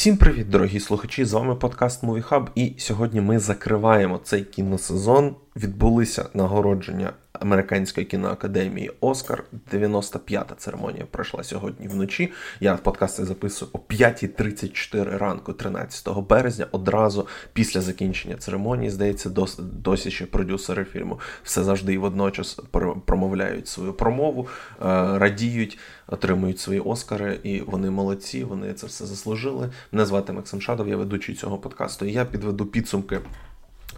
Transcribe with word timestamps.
Всім 0.00 0.16
привіт, 0.16 0.50
дорогі 0.50 0.80
слухачі! 0.80 1.24
З 1.24 1.32
вами 1.32 1.54
подкаст 1.54 2.04
Movie 2.04 2.28
Hub 2.28 2.46
і 2.54 2.74
сьогодні 2.78 3.20
ми 3.20 3.38
закриваємо 3.38 4.18
цей 4.18 4.44
кіносезон. 4.44 5.36
Відбулися 5.56 6.28
нагородження 6.34 7.12
Американської 7.32 8.06
кіноакадемії 8.06 8.90
Оскар. 9.00 9.44
95-та 9.72 10.54
церемонія 10.54 11.06
пройшла 11.10 11.44
сьогодні 11.44 11.88
вночі. 11.88 12.32
Я 12.60 12.76
подкаст 12.76 13.16
цей 13.16 13.24
записую 13.24 13.70
о 13.74 13.78
5.34 13.78 15.18
ранку, 15.18 15.52
13 15.52 16.08
березня, 16.28 16.66
одразу 16.72 17.28
після 17.52 17.80
закінчення 17.80 18.36
церемонії. 18.36 18.90
Здається, 18.90 19.30
досі, 19.30 19.62
досі 19.62 20.10
ще 20.10 20.26
продюсери 20.26 20.84
фільму 20.84 21.20
все 21.42 21.64
завжди 21.64 21.94
і 21.94 21.98
водночас 21.98 22.60
промовляють 23.04 23.68
свою 23.68 23.92
промову, 23.92 24.48
е, 24.48 24.84
радіють, 25.18 25.78
отримують 26.06 26.58
свої 26.58 26.80
Оскари, 26.80 27.38
і 27.42 27.60
вони 27.60 27.90
молодці. 27.90 28.44
Вони 28.44 28.74
це 28.74 28.86
все 28.86 29.06
заслужили. 29.06 29.70
Мене 29.92 30.06
звати 30.06 30.32
Максим 30.32 30.60
Шадов, 30.60 30.88
я 30.88 30.96
ведучий 30.96 31.34
цього 31.34 31.58
подкасту. 31.58 32.06
І 32.06 32.12
я 32.12 32.24
підведу 32.24 32.66
підсумки. 32.66 33.20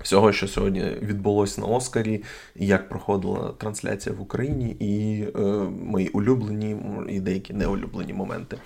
Всього, 0.00 0.32
що 0.32 0.48
сьогодні 0.48 0.80
відбулося 0.80 1.60
на 1.60 1.66
Оскарі, 1.66 2.24
як 2.54 2.88
проходила 2.88 3.52
трансляція 3.58 4.14
в 4.14 4.20
Україні, 4.20 4.76
і 4.80 5.22
е, 5.36 5.40
мої 5.82 6.08
улюблені 6.08 6.76
і 7.08 7.20
деякі 7.20 7.52
неулюблені 7.54 8.12
моменти. 8.12 8.56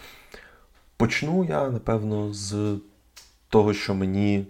Почну 0.97 1.45
я, 1.45 1.69
напевно, 1.71 2.33
з 2.33 2.79
того, 3.49 3.75
що 3.75 3.95
мені 3.95 4.47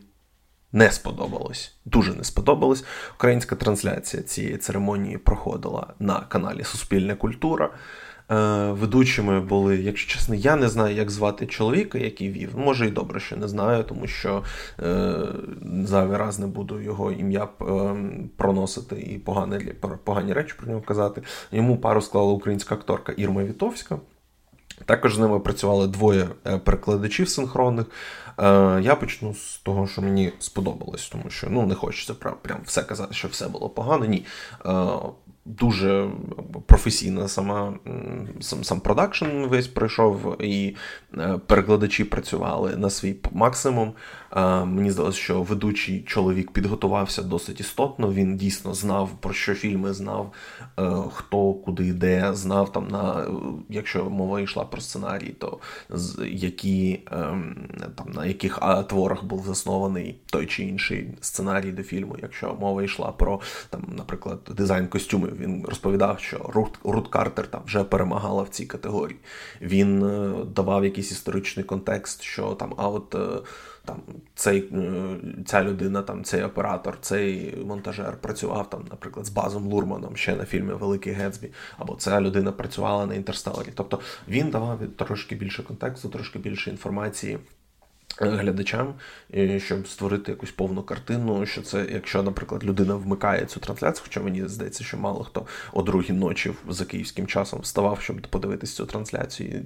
не 0.72 0.90
сподобалось. 0.90 1.74
Дуже 1.84 2.14
не 2.14 2.24
сподобалось. 2.24 2.84
Українська 3.14 3.56
трансляція 3.56 4.22
цієї 4.22 4.56
церемонії 4.56 5.18
проходила 5.18 5.94
на 5.98 6.20
каналі 6.20 6.64
Суспільна 6.64 7.14
Культура. 7.14 7.70
Е, 8.30 8.72
ведучими 8.72 9.40
були, 9.40 9.76
якщо 9.76 10.12
чесно, 10.12 10.34
я 10.34 10.56
не 10.56 10.68
знаю, 10.68 10.96
як 10.96 11.10
звати 11.10 11.46
чоловіка, 11.46 11.98
який 11.98 12.30
вів. 12.30 12.58
Може 12.58 12.86
і 12.86 12.90
добре, 12.90 13.20
що 13.20 13.36
не 13.36 13.48
знаю, 13.48 13.84
тому 13.84 14.06
що 14.06 14.42
е, 14.80 15.14
зайвий 15.84 16.16
раз 16.16 16.38
не 16.38 16.46
буду 16.46 16.80
його 16.80 17.12
ім'я 17.12 17.44
е, 17.44 17.96
проносити 18.36 19.00
і 19.00 19.18
погані, 19.18 19.72
погані 20.04 20.32
речі 20.32 20.54
про 20.58 20.68
нього 20.68 20.80
казати. 20.80 21.22
Йому 21.52 21.76
пару 21.76 22.02
склала 22.02 22.32
українська 22.32 22.74
акторка 22.74 23.12
Ірма 23.12 23.44
Вітовська. 23.44 23.98
Також 24.84 25.14
з 25.14 25.18
ними 25.18 25.40
працювали 25.40 25.86
двоє 25.86 26.28
е, 26.46 26.58
перекладачів 26.58 27.28
синхронних. 27.28 27.86
Я 28.80 28.96
почну 29.00 29.34
з 29.34 29.56
того, 29.58 29.86
що 29.86 30.02
мені 30.02 30.32
сподобалось, 30.38 31.08
тому 31.08 31.30
що 31.30 31.46
ну 31.50 31.66
не 31.66 31.74
хочеться 31.74 32.14
прям 32.14 32.58
все 32.64 32.82
казати, 32.82 33.14
що 33.14 33.28
все 33.28 33.48
було 33.48 33.68
погано. 33.68 34.04
Ні 34.04 34.26
дуже 35.46 36.10
професійна 36.66 37.28
сама 37.28 37.74
сам 38.40 38.64
сам 38.64 38.80
продакшн 38.80 39.26
весь 39.26 39.68
пройшов, 39.68 40.36
і 40.40 40.76
е, 41.18 41.38
перекладачі 41.46 42.04
працювали 42.04 42.76
на 42.76 42.90
свій 42.90 43.16
максимум. 43.32 43.92
Мені 44.64 44.90
здалося, 44.90 45.18
що 45.18 45.42
ведучий 45.42 46.02
чоловік 46.02 46.50
підготувався 46.50 47.22
досить 47.22 47.60
істотно. 47.60 48.12
Він 48.12 48.36
дійсно 48.36 48.74
знав 48.74 49.10
про 49.20 49.32
що 49.32 49.54
фільми, 49.54 49.92
знав 49.92 50.32
е, 50.78 50.92
хто 51.12 51.54
куди 51.54 51.86
йде, 51.86 52.30
знав 52.34 52.72
там 52.72 52.88
на 52.88 53.26
якщо 53.68 54.10
мова 54.10 54.40
йшла 54.40 54.64
про 54.64 54.80
сценарій, 54.80 55.34
то 55.38 55.58
які 56.26 57.00
ем, 57.10 57.68
там 57.94 58.12
на 58.12 58.26
яких 58.26 58.58
творах 58.88 59.24
був 59.24 59.46
заснований 59.46 60.20
той 60.26 60.46
чи 60.46 60.62
інший 60.62 61.08
сценарій 61.20 61.72
до 61.72 61.82
фільму. 61.82 62.16
Якщо 62.22 62.56
мова 62.60 62.82
йшла 62.82 63.12
про 63.12 63.40
там, 63.70 63.82
наприклад, 63.96 64.38
дизайн 64.56 64.88
костюмів, 64.88 65.36
він 65.40 65.64
розповідав, 65.68 66.20
що 66.20 66.50
Рут, 66.54 66.78
Рут 66.84 67.08
Картер 67.08 67.46
там 67.46 67.60
вже 67.66 67.84
перемагала 67.84 68.42
в 68.42 68.48
цій 68.48 68.66
категорії. 68.66 69.18
Він 69.60 70.04
е, 70.04 70.34
давав 70.54 70.84
якийсь 70.84 71.12
історичний 71.12 71.64
контекст, 71.64 72.22
що 72.22 72.54
там 72.54 72.74
а 72.76 72.88
от. 72.88 73.16
Там 73.86 74.02
цей, 74.34 74.68
е, 74.72 75.16
ця 75.46 75.64
людина, 75.64 76.02
там 76.02 76.24
цей 76.24 76.42
оператор, 76.42 76.98
цей 77.00 77.56
монтажер 77.56 78.16
працював 78.16 78.70
там, 78.70 78.84
наприклад, 78.90 79.26
з 79.26 79.30
Базом 79.30 79.66
Лурманом 79.66 80.16
ще 80.16 80.36
на 80.36 80.44
фільмі 80.44 80.72
Великий 80.72 81.12
Гетсбі, 81.12 81.50
або 81.78 81.94
ця 81.94 82.20
людина 82.20 82.52
працювала 82.52 83.06
на 83.06 83.14
інтерстелері. 83.14 83.68
Тобто 83.74 84.00
він 84.28 84.50
давав 84.50 84.78
трошки 84.96 85.34
більше 85.34 85.62
контексту, 85.62 86.08
трошки 86.08 86.38
більше 86.38 86.70
інформації. 86.70 87.38
Глядачам, 88.20 88.94
щоб 89.58 89.88
створити 89.88 90.32
якусь 90.32 90.50
повну 90.50 90.82
картину, 90.82 91.46
що 91.46 91.62
це, 91.62 91.86
якщо, 91.92 92.22
наприклад, 92.22 92.64
людина 92.64 92.94
вмикає 92.94 93.44
цю 93.44 93.60
трансляцію, 93.60 94.04
хоча 94.04 94.20
мені 94.20 94.48
здається, 94.48 94.84
що 94.84 94.96
мало 94.96 95.24
хто 95.24 95.46
о 95.72 95.82
другій 95.82 96.12
ночі 96.12 96.52
за 96.68 96.84
київським 96.84 97.26
часом 97.26 97.60
вставав, 97.60 98.00
щоб 98.00 98.20
подивитися 98.20 98.76
цю 98.76 98.86
трансляцію, 98.86 99.62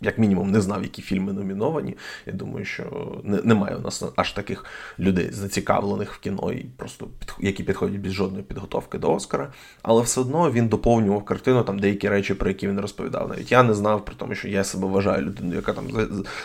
як 0.00 0.18
мінімум 0.18 0.50
не 0.50 0.60
знав, 0.60 0.82
які 0.82 1.02
фільми 1.02 1.32
номіновані. 1.32 1.96
Я 2.26 2.32
думаю, 2.32 2.64
що 2.64 3.16
немає 3.24 3.76
у 3.76 3.80
нас 3.80 4.02
аж 4.16 4.32
таких 4.32 4.64
людей 4.98 5.32
зацікавлених 5.32 6.14
в 6.14 6.18
кіно, 6.18 6.52
і 6.52 6.66
просто 6.76 7.08
які 7.40 7.64
підходять 7.64 8.00
без 8.00 8.12
жодної 8.12 8.44
підготовки 8.44 8.98
до 8.98 9.14
Оскара. 9.14 9.52
Але 9.82 10.02
все 10.02 10.20
одно 10.20 10.50
він 10.50 10.68
доповнював 10.68 11.24
картину 11.24 11.62
там 11.62 11.78
деякі 11.78 12.08
речі, 12.08 12.34
про 12.34 12.48
які 12.48 12.68
він 12.68 12.80
розповідав. 12.80 13.28
Навіть 13.28 13.52
я 13.52 13.62
не 13.62 13.74
знав, 13.74 14.04
при 14.04 14.14
тому, 14.14 14.34
що 14.34 14.48
я 14.48 14.64
себе 14.64 14.88
вважаю 14.88 15.22
людиною, 15.22 15.56
яка 15.56 15.72
там 15.72 15.86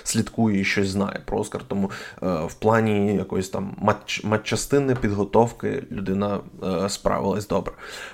слідкує 0.04 0.62
і 0.62 0.64
щось 0.64 0.90
знає 0.90 1.22
про 1.26 1.40
Оскар. 1.40 1.62
Тому 1.68 1.92
е, 2.24 2.28
в 2.48 2.54
плані 2.54 3.16
якоїсь 3.16 3.50
там 3.50 3.76
матч, 3.78 4.24
матчастини 4.24 4.96
підготовки 4.96 5.84
людина 5.92 6.40
е, 6.64 6.90
справилась 6.90 7.48
добре. 7.48 7.74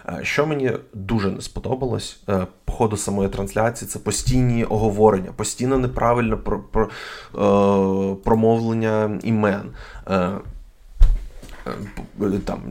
Е, 0.09 0.19
що 0.22 0.45
мені 0.45 0.72
дуже 0.94 1.31
не 1.31 1.41
сподобалось 1.41 2.23
по 2.66 2.73
ходу 2.73 2.97
самої 2.97 3.29
трансляції, 3.29 3.89
це 3.89 3.99
постійні 3.99 4.63
оговорення, 4.63 5.31
постійно 5.35 5.77
неправильне 5.77 6.35
про, 6.35 6.59
про, 6.59 6.89
промовлення 8.23 9.19
імен. 9.23 9.72
Е, 11.67 11.72
Е, 12.22 12.39
там, 12.45 12.61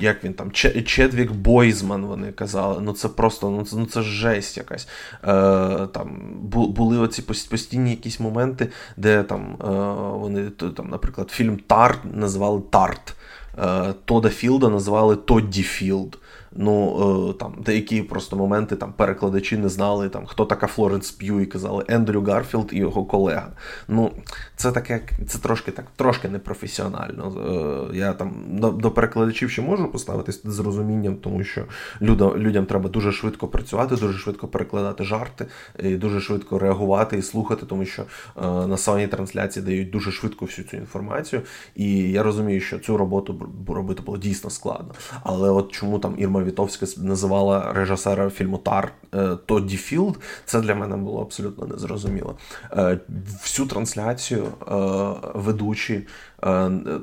як 0.00 0.24
він 0.24 0.34
там, 0.34 0.50
Чедвік 0.84 1.32
Бойзман, 1.32 2.06
вони 2.06 2.32
казали. 2.32 2.80
Ну 2.80 2.92
це 2.92 3.08
просто 3.08 3.50
ну 3.50 3.64
це 3.64 3.76
ну 3.76 3.86
це 3.86 4.02
жесть 4.02 4.56
якась. 4.56 4.88
Е, 5.24 5.86
там 5.86 6.20
Були 6.50 6.98
оці 6.98 7.22
постійні 7.22 7.90
якісь 7.90 8.20
моменти, 8.20 8.68
де 8.96 9.22
там 9.22 9.56
е, 9.60 9.66
вони, 10.18 10.50
там, 10.50 10.88
наприклад, 10.88 11.30
фільм 11.30 11.58
Тар 11.66 11.98
називали 12.14 12.62
Тарт. 12.70 13.14
Е, 13.58 13.94
Тода 14.04 14.28
Філда 14.28 14.68
називали 14.68 15.16
Тодді 15.16 15.62
Філд. 15.62 16.18
Ну 16.56 17.30
е, 17.30 17.38
там 17.38 17.54
деякі 17.64 18.02
просто 18.02 18.36
моменти 18.36 18.76
там 18.76 18.92
перекладачі 18.92 19.56
не 19.56 19.68
знали, 19.68 20.08
там 20.08 20.26
хто 20.26 20.44
така 20.44 20.66
Флоренс 20.66 21.10
П'ю 21.10 21.40
і 21.40 21.46
казали 21.46 21.84
Ендрю 21.88 22.22
Гарфілд 22.22 22.68
і 22.72 22.78
його 22.78 23.04
колега. 23.04 23.48
Ну, 23.88 24.10
це 24.56 24.72
таке, 24.72 25.00
це 25.28 25.38
трошки 25.38 25.70
так, 25.70 25.86
трошки 25.96 26.28
непрофесіонально. 26.28 27.32
Е, 27.92 27.96
я 27.96 28.12
там 28.12 28.32
до, 28.48 28.70
до 28.70 28.90
перекладачів 28.90 29.50
ще 29.50 29.62
можу 29.62 29.88
поставитись 29.88 30.40
з 30.44 30.58
розумінням, 30.58 31.16
тому 31.16 31.44
що 31.44 31.64
людям, 32.02 32.36
людям 32.36 32.66
треба 32.66 32.88
дуже 32.88 33.12
швидко 33.12 33.48
працювати, 33.48 33.96
дуже 33.96 34.18
швидко 34.18 34.48
перекладати 34.48 35.04
жарти, 35.04 35.46
і 35.78 35.96
дуже 35.96 36.20
швидко 36.20 36.58
реагувати 36.58 37.18
і 37.18 37.22
слухати, 37.22 37.66
тому 37.66 37.84
що 37.84 38.02
е, 38.02 38.06
на 38.42 38.76
самій 38.76 39.06
трансляції 39.06 39.64
дають 39.64 39.90
дуже 39.90 40.12
швидко 40.12 40.44
всю 40.44 40.68
цю 40.68 40.76
інформацію. 40.76 41.42
І 41.76 42.10
я 42.10 42.22
розумію, 42.22 42.60
що 42.60 42.78
цю 42.78 42.96
роботу 42.96 43.48
робити 43.68 44.02
було 44.02 44.18
дійсно 44.18 44.50
складно. 44.50 44.94
Але 45.22 45.50
от 45.50 45.72
чому 45.72 45.98
там 45.98 46.14
Ірма 46.18 46.41
Вітовська 46.44 46.86
називала 46.96 47.72
режисера 47.72 48.30
фільму 48.30 48.58
Тар 48.58 48.92
е, 49.14 49.28
Тодді 49.46 49.76
Філд, 49.76 50.18
це 50.44 50.60
для 50.60 50.74
мене 50.74 50.96
було 50.96 51.22
абсолютно 51.22 51.66
незрозуміло. 51.66 52.36
Е, 52.72 52.98
всю 53.42 53.68
трансляцію 53.68 54.44
е, 54.44 54.74
ведучі 55.34 56.06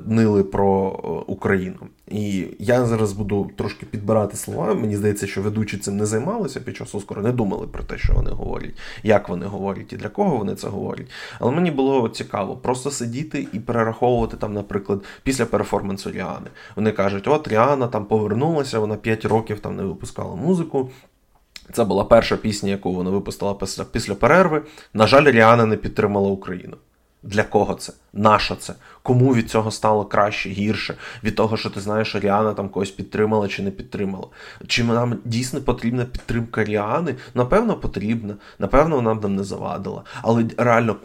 нили 0.06 0.44
про 0.44 0.90
Україну. 1.26 1.76
І 2.08 2.46
я 2.58 2.84
зараз 2.86 3.12
буду 3.12 3.50
трошки 3.56 3.86
підбирати 3.86 4.36
слова. 4.36 4.74
Мені 4.74 4.96
здається, 4.96 5.26
що 5.26 5.42
ведучі 5.42 5.78
цим 5.78 5.96
не 5.96 6.06
займалися 6.06 6.60
під 6.60 6.76
час 6.76 6.94
Оскару, 6.94 7.22
не 7.22 7.32
думали 7.32 7.66
про 7.66 7.82
те, 7.82 7.98
що 7.98 8.12
вони 8.12 8.30
говорять, 8.30 8.74
як 9.02 9.28
вони 9.28 9.46
говорять 9.46 9.92
і 9.92 9.96
для 9.96 10.08
кого 10.08 10.36
вони 10.36 10.54
це 10.54 10.68
говорять. 10.68 11.06
Але 11.38 11.52
мені 11.52 11.70
було 11.70 12.08
цікаво 12.08 12.56
просто 12.56 12.90
сидіти 12.90 13.46
і 13.52 13.60
перераховувати 13.60 14.36
там, 14.36 14.54
наприклад, 14.54 15.04
після 15.22 15.46
перформансу 15.46 16.10
Ріани. 16.10 16.46
Вони 16.76 16.92
кажуть, 16.92 17.28
от 17.28 17.48
Ріана 17.48 17.86
там 17.86 18.04
повернулася, 18.04 18.78
вона 18.78 18.96
5 18.96 19.24
років 19.24 19.60
там 19.60 19.76
не 19.76 19.82
випускала 19.82 20.36
музику. 20.36 20.90
Це 21.72 21.84
була 21.84 22.04
перша 22.04 22.36
пісня, 22.36 22.70
яку 22.70 22.92
вона 22.92 23.10
випустила 23.10 23.54
після 23.92 24.14
перерви. 24.14 24.62
На 24.94 25.06
жаль, 25.06 25.24
Ріана 25.24 25.66
не 25.66 25.76
підтримала 25.76 26.28
Україну. 26.28 26.76
Для 27.22 27.42
кого 27.42 27.74
це? 27.74 27.92
Наша 28.12 28.56
це? 28.56 28.74
Кому 29.02 29.34
від 29.34 29.50
цього 29.50 29.70
стало 29.70 30.04
краще, 30.04 30.48
гірше? 30.48 30.94
Від 31.24 31.34
того, 31.34 31.56
що 31.56 31.70
ти 31.70 31.80
знаєш, 31.80 32.14
Ріана 32.14 32.52
там 32.52 32.68
когось 32.68 32.90
підтримала 32.90 33.48
чи 33.48 33.62
не 33.62 33.70
підтримала? 33.70 34.26
Чи 34.66 34.84
нам 34.84 35.18
дійсно 35.24 35.60
потрібна 35.60 36.04
підтримка 36.04 36.64
Ріани? 36.64 37.14
Напевно, 37.34 37.74
потрібна. 37.74 38.34
Напевно, 38.58 38.96
вона 38.96 39.14
б 39.14 39.22
нам 39.22 39.36
не 39.36 39.44
завадила. 39.44 40.02
Але 40.22 40.44
реально 40.56 40.96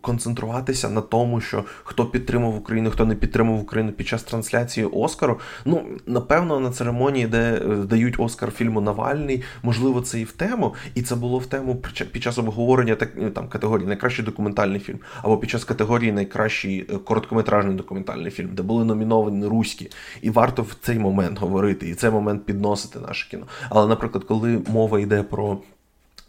концентруватися 0.00 0.88
на 0.88 1.00
тому, 1.00 1.40
що 1.40 1.64
хто 1.84 2.06
підтримав 2.06 2.56
Україну, 2.56 2.90
хто 2.90 3.04
не 3.04 3.14
підтримав 3.14 3.60
Україну 3.60 3.92
під 3.92 4.06
час 4.08 4.22
трансляції 4.22 4.86
Оскару. 4.86 5.40
Ну, 5.64 5.84
напевно, 6.06 6.60
на 6.60 6.70
церемонії, 6.70 7.26
де 7.26 7.54
е, 7.54 7.76
дають 7.76 8.14
Оскар 8.18 8.50
фільму 8.50 8.80
Навальний, 8.80 9.42
можливо, 9.62 10.00
це 10.00 10.20
і 10.20 10.24
в 10.24 10.32
тему. 10.32 10.74
І 10.94 11.02
це 11.02 11.16
було 11.16 11.38
в 11.38 11.46
тему 11.46 11.82
під 12.12 12.22
час 12.22 12.38
обговорення 12.38 12.94
так, 12.94 13.34
там 13.34 13.48
категорії 13.48 13.88
найкращий 13.88 14.24
документальний 14.24 14.80
фільм, 14.80 14.98
або 15.22 15.38
під 15.38 15.50
час 15.50 15.64
категорії 15.64 16.12
найкращий 16.12 16.51
е, 16.64 16.98
короткометражний 16.98 17.76
документальний 17.76 18.30
фільм, 18.30 18.50
де 18.52 18.62
були 18.62 18.84
номіновані 18.84 19.46
руські. 19.46 19.90
І 20.22 20.30
варто 20.30 20.62
в 20.62 20.76
цей 20.80 20.98
момент 20.98 21.38
говорити, 21.38 21.88
і 21.88 21.94
цей 21.94 22.10
момент 22.10 22.44
підносити 22.44 22.98
наше 22.98 23.30
кіно. 23.30 23.46
Але, 23.70 23.88
наприклад, 23.88 24.24
коли 24.24 24.62
мова 24.68 25.00
йде 25.00 25.22
про 25.22 25.58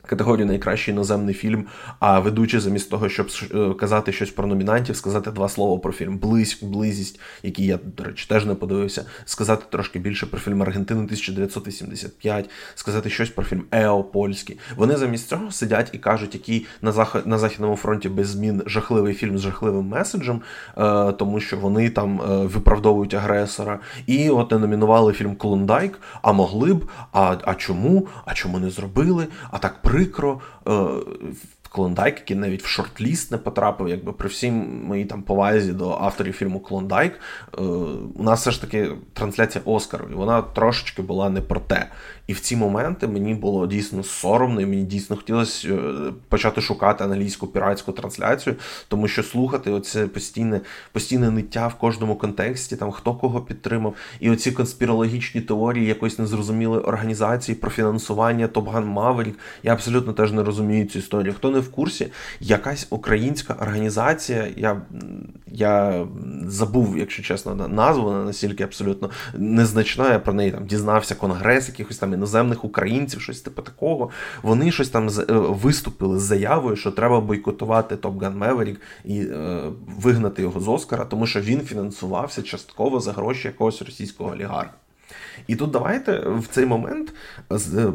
категорію 0.07 0.45
найкращий 0.45 0.93
іноземний 0.93 1.33
фільм, 1.33 1.65
а 1.99 2.19
ведучий 2.19 2.59
замість 2.59 2.89
того, 2.89 3.09
щоб 3.09 3.27
е, 3.55 3.73
казати 3.73 4.11
щось 4.11 4.29
про 4.29 4.47
номінантів, 4.47 4.95
сказати 4.95 5.31
два 5.31 5.49
слова 5.49 5.79
про 5.79 5.93
фільм 5.93 6.17
Близь, 6.17 6.59
близість, 6.61 7.19
який 7.43 7.65
я, 7.65 7.79
до 7.97 8.03
речі, 8.03 8.25
теж 8.29 8.45
не 8.45 8.55
подивився, 8.55 9.05
сказати 9.25 9.65
трошки 9.69 9.99
більше 9.99 10.25
про 10.25 10.39
фільм 10.39 10.61
Аргентини 10.61 11.03
1985, 11.03 12.49
сказати 12.75 13.09
щось 13.09 13.29
про 13.29 13.43
фільм 13.43 13.63
Ео 13.71 14.03
Польський. 14.03 14.59
Вони 14.75 14.97
замість 14.97 15.29
цього 15.29 15.51
сидять 15.51 15.89
і 15.91 15.97
кажуть, 15.97 16.33
який 16.33 16.65
на 16.81 16.91
зах... 16.91 17.25
на 17.25 17.37
західному 17.37 17.75
фронті 17.75 18.09
без 18.09 18.27
змін 18.27 18.63
жахливий 18.65 19.13
фільм 19.13 19.37
з 19.37 19.41
жахливим 19.41 19.85
меседжем, 19.85 20.41
е, 20.77 21.11
тому 21.11 21.39
що 21.39 21.57
вони 21.57 21.89
там 21.89 22.21
е, 22.21 22.45
виправдовують 22.45 23.13
агресора. 23.13 23.79
І 24.07 24.29
от 24.29 24.51
не 24.51 24.57
номінували 24.57 25.13
фільм 25.13 25.35
Клондайк, 25.35 25.99
а 26.21 26.33
могли 26.33 26.73
б. 26.73 26.85
А 27.11 27.35
а 27.43 27.55
чому? 27.55 28.07
А 28.25 28.33
чому 28.33 28.59
не 28.59 28.69
зробили? 28.69 29.27
А 29.51 29.57
так 29.57 29.81
прикро. 29.93 30.41
Клондайк, 31.73 32.15
який 32.19 32.37
навіть 32.37 32.63
в 32.63 32.67
шорт-ліст 32.67 33.31
не 33.31 33.37
потрапив, 33.37 33.89
якби 33.89 34.13
при 34.13 34.29
всім 34.29 34.85
моїй 34.85 35.05
там 35.05 35.21
повазі 35.21 35.71
до 35.71 35.91
авторів 35.91 36.33
фільму 36.33 36.59
Клондайк, 36.59 37.13
е, 37.13 37.61
у 38.15 38.23
нас 38.23 38.41
все 38.41 38.51
ж 38.51 38.61
таки 38.61 38.91
трансляція 39.13 39.61
Оскару, 39.65 40.07
і 40.11 40.13
вона 40.13 40.41
трошечки 40.41 41.01
була 41.01 41.29
не 41.29 41.41
про 41.41 41.59
те. 41.59 41.87
І 42.27 42.33
в 42.33 42.39
ці 42.39 42.55
моменти 42.55 43.07
мені 43.07 43.33
було 43.33 43.67
дійсно 43.67 44.03
соромно, 44.03 44.61
і 44.61 44.65
мені 44.65 44.83
дійсно 44.83 45.15
хотілося 45.15 45.73
е, 45.73 45.79
почати 46.29 46.61
шукати 46.61 47.03
англійську 47.03 47.47
піратську 47.47 47.91
трансляцію, 47.91 48.55
тому 48.87 49.07
що 49.07 49.23
слухати 49.23 49.71
оце 49.71 50.07
постійне 50.07 50.61
постійне 50.91 51.31
ниття 51.31 51.67
в 51.67 51.75
кожному 51.75 52.15
контексті, 52.15 52.75
там 52.75 52.91
хто 52.91 53.13
кого 53.15 53.41
підтримав, 53.41 53.95
і 54.19 54.31
оці 54.31 54.51
конспірологічні 54.51 55.41
теорії 55.41 55.85
якоїсь 55.85 56.19
незрозумілої 56.19 56.81
організації 56.81 57.55
про 57.55 57.71
фінансування 57.71 58.47
Top 58.47 58.66
Gun 58.66 58.85
Maverick. 58.85 59.39
Я 59.63 59.73
абсолютно 59.73 60.13
теж 60.13 60.31
не 60.31 60.43
розумію 60.43 60.85
цю 60.85 60.99
історію. 60.99 61.33
Хто 61.33 61.49
не 61.49 61.62
в 61.63 61.71
курсі, 61.71 62.07
якась 62.39 62.87
українська 62.89 63.53
організація, 63.53 64.47
я 64.57 64.81
я 65.53 66.05
забув, 66.47 66.97
якщо 66.97 67.23
чесно, 67.23 67.67
назву 67.67 68.11
настільки 68.11 68.63
абсолютно 68.63 69.09
незначна. 69.33 70.11
Я 70.11 70.19
про 70.19 70.33
неї 70.33 70.51
там 70.51 70.65
дізнався 70.65 71.15
конгрес, 71.15 71.67
якихось 71.67 71.97
там 71.97 72.13
іноземних 72.13 72.65
українців, 72.65 73.21
щось 73.21 73.41
типу 73.41 73.61
такого. 73.61 74.09
Вони 74.41 74.71
щось 74.71 74.89
там 74.89 75.09
е, 75.09 75.25
виступили 75.29 76.19
з 76.19 76.21
заявою, 76.21 76.75
що 76.75 76.91
треба 76.91 77.21
бойкотувати 77.21 77.95
Top 77.95 78.17
Gun 78.19 78.37
Maverick 78.39 78.77
і 79.05 79.19
е, 79.19 79.61
вигнати 80.01 80.41
його 80.41 80.59
з 80.59 80.67
Оскара, 80.67 81.05
тому 81.05 81.27
що 81.27 81.41
він 81.41 81.61
фінансувався 81.61 82.41
частково 82.41 82.99
за 82.99 83.11
гроші 83.11 83.47
якогось 83.47 83.81
російського 83.81 84.31
олігарха. 84.31 84.73
І 85.47 85.55
тут 85.55 85.71
давайте 85.71 86.19
в 86.19 86.47
цей 86.47 86.65
момент 86.65 87.13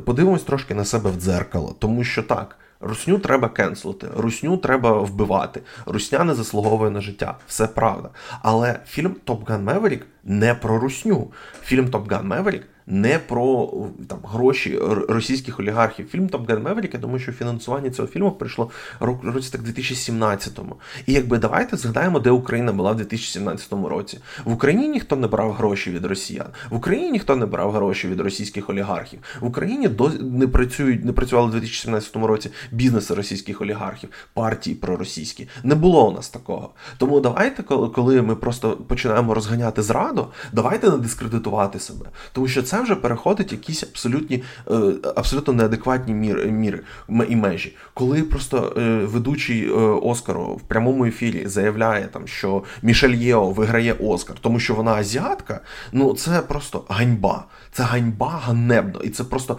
подивимось 0.05 0.43
трошки 0.43 0.75
на 0.75 0.85
себе 0.85 1.11
в 1.11 1.21
дзеркало, 1.21 1.77
тому 1.79 2.05
що 2.05 2.23
так. 2.23 2.59
Русню 2.81 3.19
треба 3.19 3.49
кенселити, 3.49 4.09
русню 4.17 4.57
треба 4.57 4.93
вбивати. 4.93 5.63
Русня 5.87 6.25
не 6.25 6.35
заслуговує 6.35 6.91
на 6.91 7.01
життя. 7.01 7.39
Все 7.47 7.67
правда. 7.67 8.11
Але 8.43 8.81
фільм 8.87 9.17
Gun 9.27 9.65
Maverick 9.65 10.03
не 10.25 10.55
про 10.55 10.79
русню. 10.79 11.33
Фільм 11.63 11.87
Gun 11.87 12.29
Maverick 12.29 12.63
не 12.89 13.19
про 13.19 13.73
там 14.09 14.19
гроші 14.25 14.79
російських 15.09 15.61
олігархів. 15.61 16.09
Фільм 16.09 16.27
Gun 16.27 16.63
Maverick, 16.63 16.91
я 16.93 16.99
думаю, 16.99 17.19
що 17.19 17.33
фінансування 17.33 17.91
цього 17.91 18.09
фільму 18.09 18.33
прийшло 18.33 18.71
році 19.01 19.51
так 19.53 19.61
2017-му. 19.63 20.77
І 21.07 21.13
якби 21.13 21.39
давайте 21.39 21.77
згадаємо, 21.77 22.21
де 22.21 22.31
Україна 22.31 22.73
була 22.73 22.93
в 22.93 22.97
2017 22.97 23.73
році. 23.73 24.19
В 24.45 24.53
Україні 24.53 24.89
ніхто 24.89 25.17
не 25.17 25.27
брав 25.27 25.53
гроші 25.53 25.91
від 25.91 26.05
росіян, 26.05 26.47
в 26.71 26.77
Україні 26.77 27.11
ніхто 27.11 27.37
не 27.37 27.47
брав 27.47 27.73
гроші 27.73 28.09
від 28.09 28.21
російських 28.21 28.71
олігархів. 28.71 29.21
В 29.41 29.47
Україні 29.47 29.89
до 29.89 30.09
не 30.09 30.49
працюють, 30.49 31.05
не 31.05 31.13
працювали 31.13 31.49
в 31.49 31.53
2017 31.53 32.17
році 32.17 32.51
бізнеси 32.71 33.15
російських 33.15 33.61
олігархів, 33.61 34.11
партії 34.35 34.77
проросійські. 34.77 35.49
Не 35.63 35.75
було 35.75 36.09
у 36.09 36.13
нас 36.13 36.29
такого. 36.29 36.71
Тому 36.99 37.21
давайте, 37.21 37.63
коли 37.63 38.23
ми 38.23 38.37
просто 38.37 38.71
починаємо 38.71 39.35
розганяти 39.35 39.83
зраду, 39.83 40.27
давайте 40.53 40.91
не 40.91 40.97
дискредитувати 40.97 41.81
себе, 41.81 42.07
тому 42.33 42.49
що 42.49 42.63
це 42.63 42.83
вже 42.83 42.95
переходить 42.95 43.53
якісь 43.53 43.83
абсолютні, 43.83 44.43
е, 44.71 44.75
абсолютно 45.17 45.53
неадекватні 45.53 46.15
міри, 46.15 46.47
міри 46.47 46.81
і 47.29 47.37
межі. 47.37 47.77
Коли 47.95 48.23
просто 48.23 48.75
е, 48.77 48.81
ведучий 49.05 49.69
е, 49.69 49.73
Оскару 50.03 50.55
в 50.55 50.63
прямому 50.63 51.05
ефірі 51.05 51.47
заявляє, 51.47 52.07
там, 52.07 52.27
що 52.27 52.63
Мішель 52.83 53.15
Єо 53.15 53.51
виграє 53.51 53.93
Оскар, 53.93 54.37
тому 54.41 54.61
що 54.61 54.75
вона 54.75 54.95
азіатка, 54.95 55.61
ну 55.93 56.15
це 56.15 56.41
просто 56.41 56.85
ганьба. 56.89 57.45
Це 57.73 57.83
ганьба 57.83 58.41
ганебно. 58.45 59.01
І 59.01 59.11
це 59.11 59.25
просто 59.25 59.59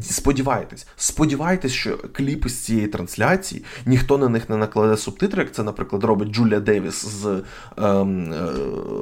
сподівайтесь, 0.00 0.86
сподівайтесь, 0.96 1.72
що 1.72 1.98
кліпи 1.98 2.48
з 2.48 2.64
цієї 2.64 2.86
трансляції 2.86 3.64
ніхто 3.86 4.18
на 4.18 4.28
них 4.28 4.50
не 4.50 4.56
накладе 4.56 4.96
субтитри, 4.96 5.42
як 5.42 5.52
це, 5.52 5.62
наприклад, 5.62 6.04
робить 6.04 6.28
Джулія 6.28 6.60
Девіс 6.60 7.06
з 7.06 7.42
ем, 7.76 8.32
е, 8.32 8.50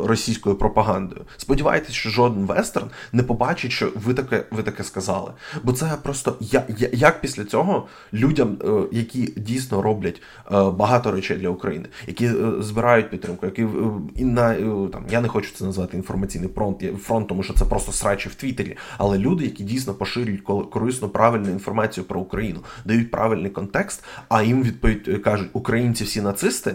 російською 0.04 0.56
пропагандою. 0.56 1.22
Сподівайтесь, 1.36 1.94
що 1.94 2.10
жоден 2.10 2.46
вестерн 2.46 2.86
не 3.12 3.22
побачить, 3.22 3.72
що 3.72 3.92
ви 3.94 4.14
таке 4.14 4.44
ви 4.50 4.62
таке 4.62 4.84
сказали. 4.84 5.32
Бо 5.62 5.72
це 5.72 5.92
просто 6.02 6.36
я, 6.40 6.64
я, 6.78 6.88
як 6.92 7.20
після 7.20 7.44
цього 7.44 7.86
людям, 8.12 8.58
е, 8.64 8.68
які 8.92 9.32
дійсно 9.36 9.82
роблять 9.82 10.22
е, 10.52 10.70
багато 10.70 11.12
речей 11.12 11.36
для 11.36 11.48
України, 11.48 11.88
які 12.06 12.26
е, 12.26 12.34
збирають 12.60 13.10
підтримку, 13.10 13.46
які 13.46 13.62
е, 13.62 13.68
і 14.14 14.24
на 14.24 14.54
там 14.88 15.04
я 15.10 15.20
не 15.20 15.28
хочу 15.28 15.50
це 15.54 15.64
назвати 15.64 15.96
інформаційний 15.96 16.48
фронт, 16.54 16.84
фронт, 17.02 17.28
тому 17.28 17.42
що 17.42 17.54
це 17.54 17.64
просто 17.64 17.92
срачі 17.92 18.28
в 18.28 18.34
Твіттері, 18.34 18.76
але 18.98 19.18
люди, 19.18 19.44
які 19.44 19.64
дійсно 19.64 19.94
поширюють 19.94 20.25
поширюють 20.26 20.70
корисну 20.70 21.08
правильну 21.08 21.50
інформацію 21.50 22.04
про 22.04 22.20
Україну, 22.20 22.60
дають 22.84 23.10
правильний 23.10 23.50
контекст, 23.50 24.04
а 24.28 24.42
їм 24.42 24.62
відповідь 24.62 25.22
кажуть, 25.24 25.48
українці 25.52 26.04
всі 26.04 26.20
нацисти. 26.20 26.74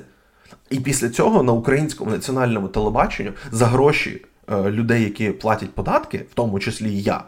І 0.70 0.80
після 0.80 1.10
цього 1.10 1.44
на 1.44 1.52
українському 1.52 2.12
національному 2.12 2.68
телебаченню 2.68 3.32
за 3.52 3.66
гроші 3.66 4.26
е, 4.52 4.72
людей, 4.72 5.04
які 5.04 5.32
платять 5.32 5.74
податки, 5.74 6.18
в 6.32 6.34
тому 6.34 6.60
числі 6.60 6.90
і 6.90 7.02
я, 7.02 7.24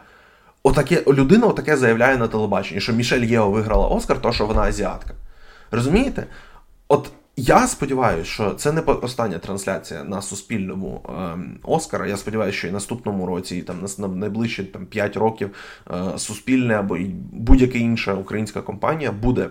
отаке 0.62 1.02
людина 1.06 1.46
отаке 1.46 1.76
заявляє 1.76 2.16
на 2.16 2.28
телебаченні, 2.28 2.80
що 2.80 2.92
Мішель 2.92 3.24
Єо 3.24 3.50
виграла 3.50 3.88
Оскар, 3.88 4.20
то 4.20 4.32
що 4.32 4.46
вона 4.46 4.62
азіатка. 4.62 5.14
Розумієте? 5.70 6.26
От 6.88 7.10
я 7.36 7.66
сподіваюся, 7.66 8.30
що 8.30 8.50
це 8.50 8.72
не 8.72 8.80
остання 8.80 9.38
трансляція 9.38 10.04
на 10.04 10.22
Суспільному 10.22 11.02
е, 11.08 11.38
Оскара. 11.62 12.06
Я 12.06 12.16
сподіваюся, 12.16 12.58
що 12.58 12.68
і 12.68 12.70
наступному 12.70 13.26
році, 13.26 13.56
і 13.56 13.62
там 13.62 13.76
на 13.98 14.08
найближчі 14.08 14.64
там, 14.64 14.86
5 14.86 15.16
років 15.16 15.50
е, 15.90 16.18
Суспільне 16.18 16.74
або 16.74 16.98
будь-яка 17.32 17.78
інша 17.78 18.14
українська 18.14 18.62
компанія 18.62 19.12
буде 19.12 19.50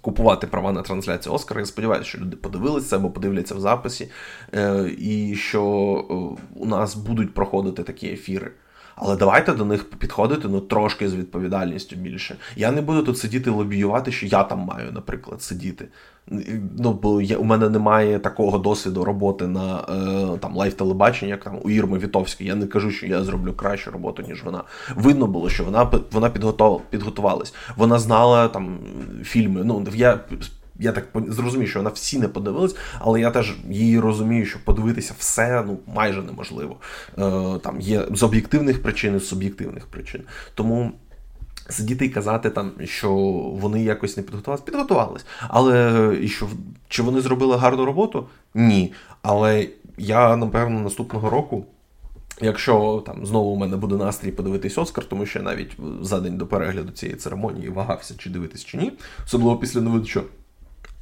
купувати 0.00 0.46
права 0.46 0.72
на 0.72 0.82
трансляцію 0.82 1.32
Оскара. 1.32 1.60
Я 1.60 1.66
сподіваюся, 1.66 2.08
що 2.08 2.18
люди 2.18 2.36
подивилися 2.36 2.96
або 2.96 3.10
подивляться 3.10 3.54
в 3.54 3.60
записі, 3.60 4.10
е, 4.54 4.90
і 4.98 5.36
що 5.36 5.62
е, 6.10 6.42
у 6.54 6.66
нас 6.66 6.94
будуть 6.94 7.34
проходити 7.34 7.82
такі 7.82 8.08
ефіри. 8.08 8.52
Але 8.96 9.16
давайте 9.16 9.52
до 9.52 9.64
них 9.64 9.90
підходити 9.90 10.48
ну 10.48 10.60
трошки 10.60 11.08
з 11.08 11.14
відповідальністю 11.14 11.96
більше. 11.96 12.36
Я 12.56 12.70
не 12.70 12.82
буду 12.82 13.02
тут 13.02 13.18
сидіти 13.18 13.50
лобіювати, 13.50 14.12
що 14.12 14.26
я 14.26 14.44
там 14.44 14.58
маю, 14.58 14.92
наприклад, 14.92 15.42
сидіти. 15.42 15.88
Ну, 16.78 16.92
бо 17.02 17.20
я, 17.20 17.36
у 17.36 17.44
мене 17.44 17.68
немає 17.68 18.18
такого 18.18 18.58
досвіду 18.58 19.04
роботи 19.04 19.46
на 19.46 19.78
е, 19.78 20.38
там 20.38 20.56
лайв-телебаченні, 20.56 21.30
як 21.30 21.44
там 21.44 21.58
у 21.64 21.70
Ірми 21.70 21.98
Вітовській. 21.98 22.44
Я 22.44 22.54
не 22.54 22.66
кажу, 22.66 22.90
що 22.90 23.06
я 23.06 23.24
зроблю 23.24 23.52
кращу 23.52 23.90
роботу, 23.90 24.22
ніж 24.28 24.44
вона. 24.44 24.62
Видно 24.94 25.26
було, 25.26 25.50
що 25.50 25.64
вона 25.64 25.90
вона 26.12 26.30
підготувалась. 26.90 27.54
Вона 27.76 27.98
знала 27.98 28.48
там 28.48 28.78
фільми. 29.22 29.64
Ну, 29.64 29.86
я 29.94 30.20
я 30.78 30.92
так 30.92 31.08
зрозумів, 31.28 31.68
що 31.68 31.78
вона 31.78 31.90
всі 31.90 32.18
не 32.18 32.28
подивилась, 32.28 32.76
але 32.98 33.20
я 33.20 33.30
теж 33.30 33.56
її 33.70 34.00
розумію, 34.00 34.46
що 34.46 34.58
подивитися 34.64 35.14
все 35.18 35.64
ну 35.66 35.78
майже 35.94 36.22
неможливо. 36.22 36.76
Е, 37.18 37.58
Там 37.62 37.80
є 37.80 38.04
з 38.10 38.22
об'єктивних 38.22 38.82
причин 38.82 39.16
і 39.16 39.18
з 39.18 39.28
суб'єктивних 39.28 39.86
причин. 39.86 40.22
Тому. 40.54 40.92
Сидіти 41.68 42.06
і 42.06 42.08
казати, 42.08 42.50
там, 42.50 42.72
що 42.84 43.12
вони 43.60 43.82
якось 43.82 44.16
не 44.16 44.22
підготувалися, 44.22 44.64
підготувались. 44.64 45.26
Але 45.48 46.18
і 46.22 46.28
що 46.28 46.48
чи 46.88 47.02
вони 47.02 47.20
зробили 47.20 47.56
гарну 47.56 47.84
роботу? 47.84 48.28
Ні. 48.54 48.92
Але 49.22 49.68
я, 49.98 50.36
напевно, 50.36 50.80
наступного 50.80 51.30
року, 51.30 51.66
якщо 52.40 53.02
там 53.06 53.26
знову 53.26 53.50
у 53.50 53.56
мене 53.56 53.76
буде 53.76 53.94
настрій 53.94 54.30
подивитись 54.30 54.78
Оскар, 54.78 55.04
тому 55.04 55.26
що 55.26 55.38
я 55.38 55.44
навіть 55.44 55.76
за 56.00 56.20
день 56.20 56.36
до 56.36 56.46
перегляду 56.46 56.92
цієї 56.92 57.16
церемонії 57.16 57.68
вагався, 57.68 58.14
чи 58.18 58.30
дивитись, 58.30 58.64
чи 58.64 58.76
ні, 58.76 58.92
особливо 59.24 59.56
після 59.56 59.80
новин, 59.80 60.04
що 60.04 60.22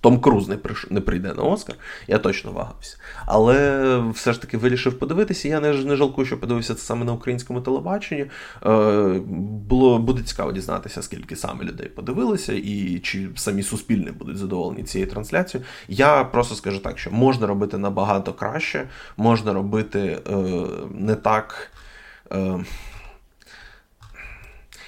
том 0.04 0.20
Круз 0.20 0.48
не 0.48 0.56
приш... 0.56 0.86
не 0.90 1.00
прийде 1.00 1.32
на 1.34 1.42
Оскар, 1.42 1.76
я 2.08 2.18
точно 2.18 2.52
вагався. 2.52 2.96
Але 3.26 3.98
все 4.14 4.32
ж 4.32 4.40
таки 4.40 4.56
вирішив 4.58 4.98
подивитися. 4.98 5.48
Я 5.48 5.60
не 5.60 5.72
не 5.72 5.96
жалкую, 5.96 6.26
що 6.26 6.40
подивився 6.40 6.74
це 6.74 6.82
саме 6.82 7.04
на 7.04 7.12
українському 7.12 7.60
телебаченні. 7.60 8.26
Е, 8.66 9.20
було 9.68 9.98
Буде 9.98 10.22
цікаво 10.22 10.52
дізнатися, 10.52 11.02
скільки 11.02 11.36
саме 11.36 11.64
людей 11.64 11.88
подивилися, 11.88 12.52
і 12.52 13.00
чи 13.02 13.28
самі 13.36 13.62
суспільні 13.62 14.10
будуть 14.10 14.36
задоволені 14.36 14.82
цією 14.82 15.10
трансляцією. 15.10 15.66
Я 15.88 16.24
просто 16.24 16.54
скажу 16.54 16.78
так, 16.78 16.98
що 16.98 17.10
можна 17.10 17.46
робити 17.46 17.78
набагато 17.78 18.32
краще, 18.32 18.88
можна 19.16 19.52
робити 19.52 20.18
е, 20.28 20.34
не 20.90 21.14
так. 21.14 21.70
Е, 22.32 22.64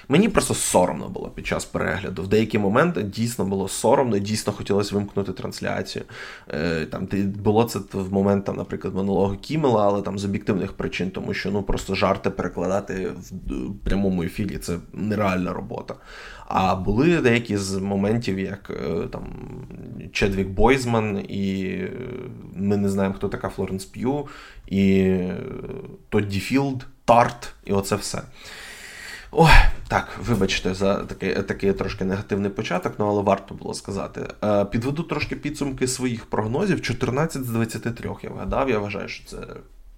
Мені 0.09 0.29
просто 0.29 0.53
соромно 0.53 1.09
було 1.09 1.29
під 1.29 1.47
час 1.47 1.65
перегляду. 1.65 2.23
В 2.23 2.27
деякі 2.27 2.59
моменти 2.59 3.03
дійсно 3.03 3.45
було 3.45 3.67
соромно, 3.67 4.17
дійсно 4.17 4.53
хотілося 4.53 4.95
вимкнути 4.95 5.33
трансляцію. 5.33 6.05
Е, 6.49 6.85
там 6.85 7.07
Було 7.43 7.63
це 7.63 7.79
в 7.93 8.13
момент, 8.13 8.45
там, 8.45 8.55
наприклад, 8.55 8.95
монологу 8.95 9.35
Кімела, 9.35 9.85
але 9.85 10.01
там 10.01 10.19
з 10.19 10.25
об'єктивних 10.25 10.73
причин, 10.73 11.11
тому 11.11 11.33
що 11.33 11.51
ну 11.51 11.63
просто 11.63 11.95
жарти 11.95 12.29
перекладати 12.29 13.07
в 13.47 13.73
прямому 13.83 14.23
ефірі 14.23 14.57
це 14.57 14.77
нереальна 14.93 15.53
робота. 15.53 15.95
А 16.47 16.75
були 16.75 17.21
деякі 17.21 17.57
з 17.57 17.75
моментів, 17.77 18.39
як 18.39 18.69
е, 18.69 19.07
там 19.07 19.23
Чедвік 20.11 20.47
Бойзман, 20.47 21.25
і 21.27 21.63
е, 21.63 21.91
ми 22.55 22.77
не 22.77 22.89
знаємо, 22.89 23.15
хто 23.15 23.29
така 23.29 23.49
Флоренс 23.49 23.85
П'ю, 23.85 24.27
і 24.67 25.17
Тодді 26.09 26.39
Філд, 26.39 26.85
Тарт, 27.05 27.53
і 27.65 27.73
оце 27.73 27.95
все. 27.95 28.21
Ой, 29.31 29.51
так, 29.87 30.07
вибачте, 30.19 30.73
за 30.73 30.95
такий 31.03 31.33
такий 31.33 31.73
трошки 31.73 32.05
негативний 32.05 32.51
початок, 32.51 32.93
ну 32.99 33.07
але 33.07 33.21
варто 33.21 33.55
було 33.55 33.73
сказати. 33.73 34.27
Е, 34.43 34.65
підведу 34.65 35.03
трошки 35.03 35.35
підсумки 35.35 35.87
своїх 35.87 36.25
прогнозів. 36.25 36.81
14 36.81 37.45
з 37.45 37.49
23 37.49 38.09
я 38.21 38.29
вгадав. 38.29 38.69
Я 38.69 38.79
вважаю, 38.79 39.07
що 39.07 39.25
це 39.25 39.37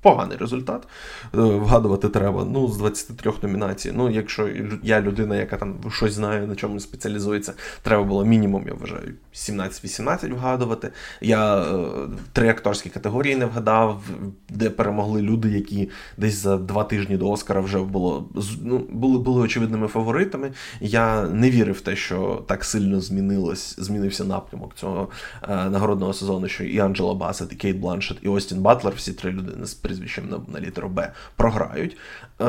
поганий 0.01 0.37
результат. 0.37 0.87
Е, 1.35 1.37
вгадувати 1.37 2.09
треба. 2.09 2.45
Ну, 2.51 2.67
з 2.67 2.77
23 2.77 3.31
номінацій. 3.43 3.91
Ну, 3.95 4.09
якщо 4.09 4.49
я 4.83 5.01
людина, 5.01 5.35
яка 5.35 5.57
там 5.57 5.75
щось 5.91 6.13
знає, 6.13 6.47
на 6.47 6.55
чому 6.55 6.79
спеціалізується, 6.79 7.53
треба 7.81 8.03
було 8.03 8.25
мінімум, 8.25 8.67
я 8.67 8.73
вважаю, 8.73 9.13
17-18 9.33 10.33
вгадувати. 10.33 10.91
Я 11.21 11.61
е, 11.61 11.87
три 12.33 12.49
акторські 12.49 12.89
категорії 12.89 13.35
не 13.35 13.45
вгадав, 13.45 14.03
де 14.49 14.69
перемогли 14.69 15.21
люди, 15.21 15.49
які 15.49 15.89
десь 16.17 16.35
за 16.35 16.57
два 16.57 16.83
тижні 16.83 17.17
до 17.17 17.29
Оскара 17.31 17.61
вже 17.61 17.79
було 17.79 18.29
ну, 18.61 18.77
були 18.89 19.19
були 19.19 19.41
очевидними 19.41 19.87
фаворитами. 19.87 20.51
Я 20.81 21.23
не 21.23 21.49
вірив 21.49 21.75
в 21.75 21.81
те, 21.81 21.95
що 21.95 22.43
так 22.47 22.63
сильно 22.63 23.01
змінилось, 23.01 23.75
змінився 23.79 24.23
напрямок 24.23 24.75
цього 24.75 25.09
е, 25.49 25.69
нагородного 25.69 26.13
сезону, 26.13 26.47
що 26.47 26.63
і 26.63 26.79
Анджела 26.79 27.13
Басет, 27.13 27.53
і 27.53 27.55
Кейт 27.55 27.77
Бланшет, 27.77 28.17
і 28.21 28.27
Остін 28.27 28.61
Батлер, 28.61 28.93
всі 28.95 29.13
три 29.13 29.31
людини 29.31 29.65
прізвищем 29.89 30.29
на, 30.29 30.39
на 30.47 30.59
літеру 30.59 30.89
Б 30.89 31.11
програють. 31.35 31.97
Е, 32.41 32.45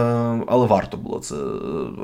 але 0.46 0.66
варто 0.66 0.96
було 0.96 1.18
це 1.18 1.34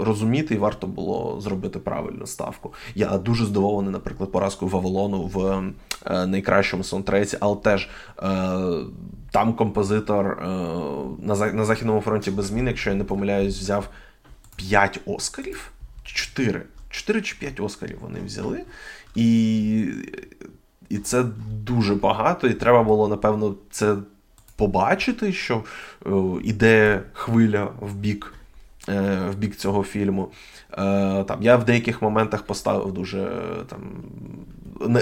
розуміти, 0.05 0.55
і 0.55 0.59
варто 0.59 0.87
було 0.87 1.41
зробити 1.41 1.79
правильну 1.79 2.27
ставку. 2.27 2.75
Я 2.95 3.19
дуже 3.19 3.45
здивований, 3.45 3.93
наприклад, 3.93 4.33
поразкою 4.33 4.71
Вавилону 4.71 5.23
в 5.23 5.63
е, 6.07 6.27
найкращому 6.27 6.85
саундтреці, 6.85 7.37
але 7.41 7.57
теж 7.57 7.89
е, 8.19 8.29
там 9.31 9.55
композитор 9.55 10.27
е, 10.27 10.47
на 11.19 11.53
на 11.53 11.65
Західному 11.65 12.01
фронті 12.01 12.31
без 12.31 12.47
змін, 12.47 12.67
якщо 12.67 12.91
я 12.91 12.97
не 12.97 13.05
помиляюсь, 13.05 13.59
взяв 13.59 13.89
5 14.57 15.01
оскарів. 15.07 15.71
4. 16.05 16.63
4 16.91 17.23
чи 17.23 17.37
5 17.39 17.61
оскарів 17.61 17.99
вони 18.01 18.21
взяли. 18.21 18.65
І 19.15 19.93
і 20.89 20.99
це 20.99 21.25
дуже 21.63 21.95
багато, 21.95 22.47
і 22.49 22.55
треба 22.55 22.83
було, 22.83 23.09
напевно, 23.09 23.55
це 23.71 23.97
побачити, 24.57 25.33
що 25.33 25.65
е, 26.07 26.11
іде 26.45 27.03
хвиля 27.13 27.69
в 27.81 27.95
бік 27.95 28.35
е, 28.89 29.19
в 29.31 29.37
бік 29.37 29.57
цього 29.57 29.83
фільму. 29.83 30.29
Е, 30.73 31.25
там, 31.25 31.43
Я 31.43 31.57
в 31.57 31.65
деяких 31.65 32.03
моментах 32.03 32.43
поставив 32.43 32.93
дуже 32.93 33.31
там, 33.69 33.81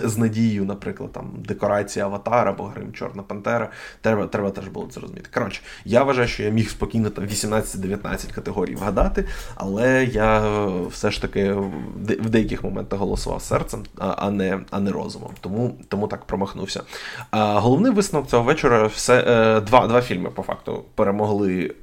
з 0.05 0.19
надією, 0.19 0.65
наприклад, 0.65 1.13
там 1.13 1.31
декорація 1.37 2.05
Аватара 2.05 2.51
або 2.51 2.65
Грим 2.65 2.93
Чорна 2.93 3.23
Пантера. 3.23 3.71
Треба 4.01 4.27
треба 4.27 4.51
теж 4.51 4.69
було 4.69 4.87
це 4.91 5.01
розуміти. 5.01 5.29
Коротше, 5.35 5.63
я 5.85 6.03
вважаю, 6.03 6.29
що 6.29 6.43
я 6.43 6.51
міг 6.51 6.71
спокійно 6.71 7.11
там 7.11 7.25
18-19 7.25 8.33
категорій 8.33 8.75
вгадати, 8.75 9.25
але 9.55 10.05
я 10.05 10.41
все 10.89 11.11
ж 11.11 11.23
таки 11.23 11.53
в 11.53 12.31
деяких 12.31 12.65
моментах 12.65 12.99
голосував 12.99 13.43
серцем, 13.43 13.83
а 13.99 14.31
не 14.31 14.61
а 14.71 14.81
не 14.81 14.93
розумом. 14.93 15.31
Тому 15.41 15.75
тому 15.89 16.09
так 16.09 16.25
промахнувся. 16.25 16.83
А 17.31 17.61
Головний 17.61 17.93
висновок 17.93 18.29
цього 18.29 18.43
вечора 18.43 18.87
все 18.87 19.21
е, 19.21 19.61
два 19.61 19.87
два 19.87 20.03
фільми 20.03 20.31
по 20.31 20.43
факту 20.43 20.85
перемогли. 20.95 21.75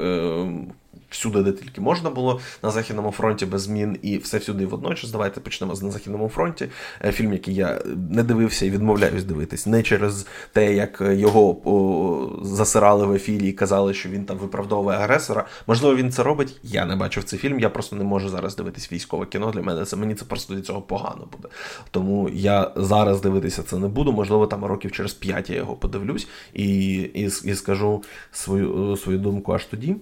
Е, 1.11 1.21
всюди, 1.21 1.41
де 1.41 1.51
тільки 1.51 1.81
можна 1.81 2.09
було 2.09 2.39
на 2.63 2.71
Західному 2.71 3.11
фронті 3.11 3.45
без 3.45 3.61
змін 3.61 3.97
і 4.01 4.17
все 4.17 4.37
всюди 4.37 4.65
водночас. 4.65 5.11
Давайте 5.11 5.39
почнемо 5.39 5.75
з 5.75 5.81
на 5.81 5.91
Західному 5.91 6.29
фронті. 6.29 6.69
Е, 7.03 7.11
фільм, 7.11 7.33
який 7.33 7.55
я 7.55 7.81
не 8.09 8.23
дивився 8.23 8.65
і 8.65 8.69
відмовляюсь 8.69 9.23
дивитись, 9.23 9.65
не 9.65 9.83
через 9.83 10.27
те, 10.53 10.73
як 10.73 11.01
його 11.01 11.69
о, 11.71 12.45
засирали 12.45 13.05
в 13.05 13.13
ефірі 13.13 13.49
і 13.49 13.53
казали, 13.53 13.93
що 13.93 14.09
він 14.09 14.25
там 14.25 14.37
виправдовує 14.37 14.97
агресора. 14.97 15.45
Можливо, 15.67 15.95
він 15.95 16.11
це 16.11 16.23
робить. 16.23 16.59
Я 16.63 16.85
не 16.85 16.95
бачив 16.95 17.23
цей 17.23 17.39
фільм. 17.39 17.59
Я 17.59 17.69
просто 17.69 17.95
не 17.95 18.03
можу 18.03 18.29
зараз 18.29 18.55
дивитись 18.55 18.91
військове 18.91 19.25
кіно. 19.25 19.51
Для 19.51 19.61
мене 19.61 19.85
це 19.85 19.95
мені 19.95 20.15
це 20.15 20.25
просто 20.25 20.55
від 20.55 20.65
цього 20.65 20.81
погано 20.81 21.27
буде. 21.31 21.47
Тому 21.91 22.29
я 22.33 22.71
зараз 22.75 23.21
дивитися 23.21 23.63
це 23.63 23.77
не 23.77 23.87
буду. 23.87 24.11
Можливо, 24.11 24.47
там 24.47 24.65
років 24.65 24.91
через 24.91 25.13
п'ять 25.13 25.49
я 25.49 25.55
його 25.55 25.75
подивлюсь 25.75 26.27
і, 26.53 26.95
і, 26.95 27.23
і 27.43 27.55
скажу 27.55 28.03
свою, 28.31 28.97
свою 28.97 29.19
думку 29.19 29.53
аж 29.53 29.65
тоді. 29.65 29.95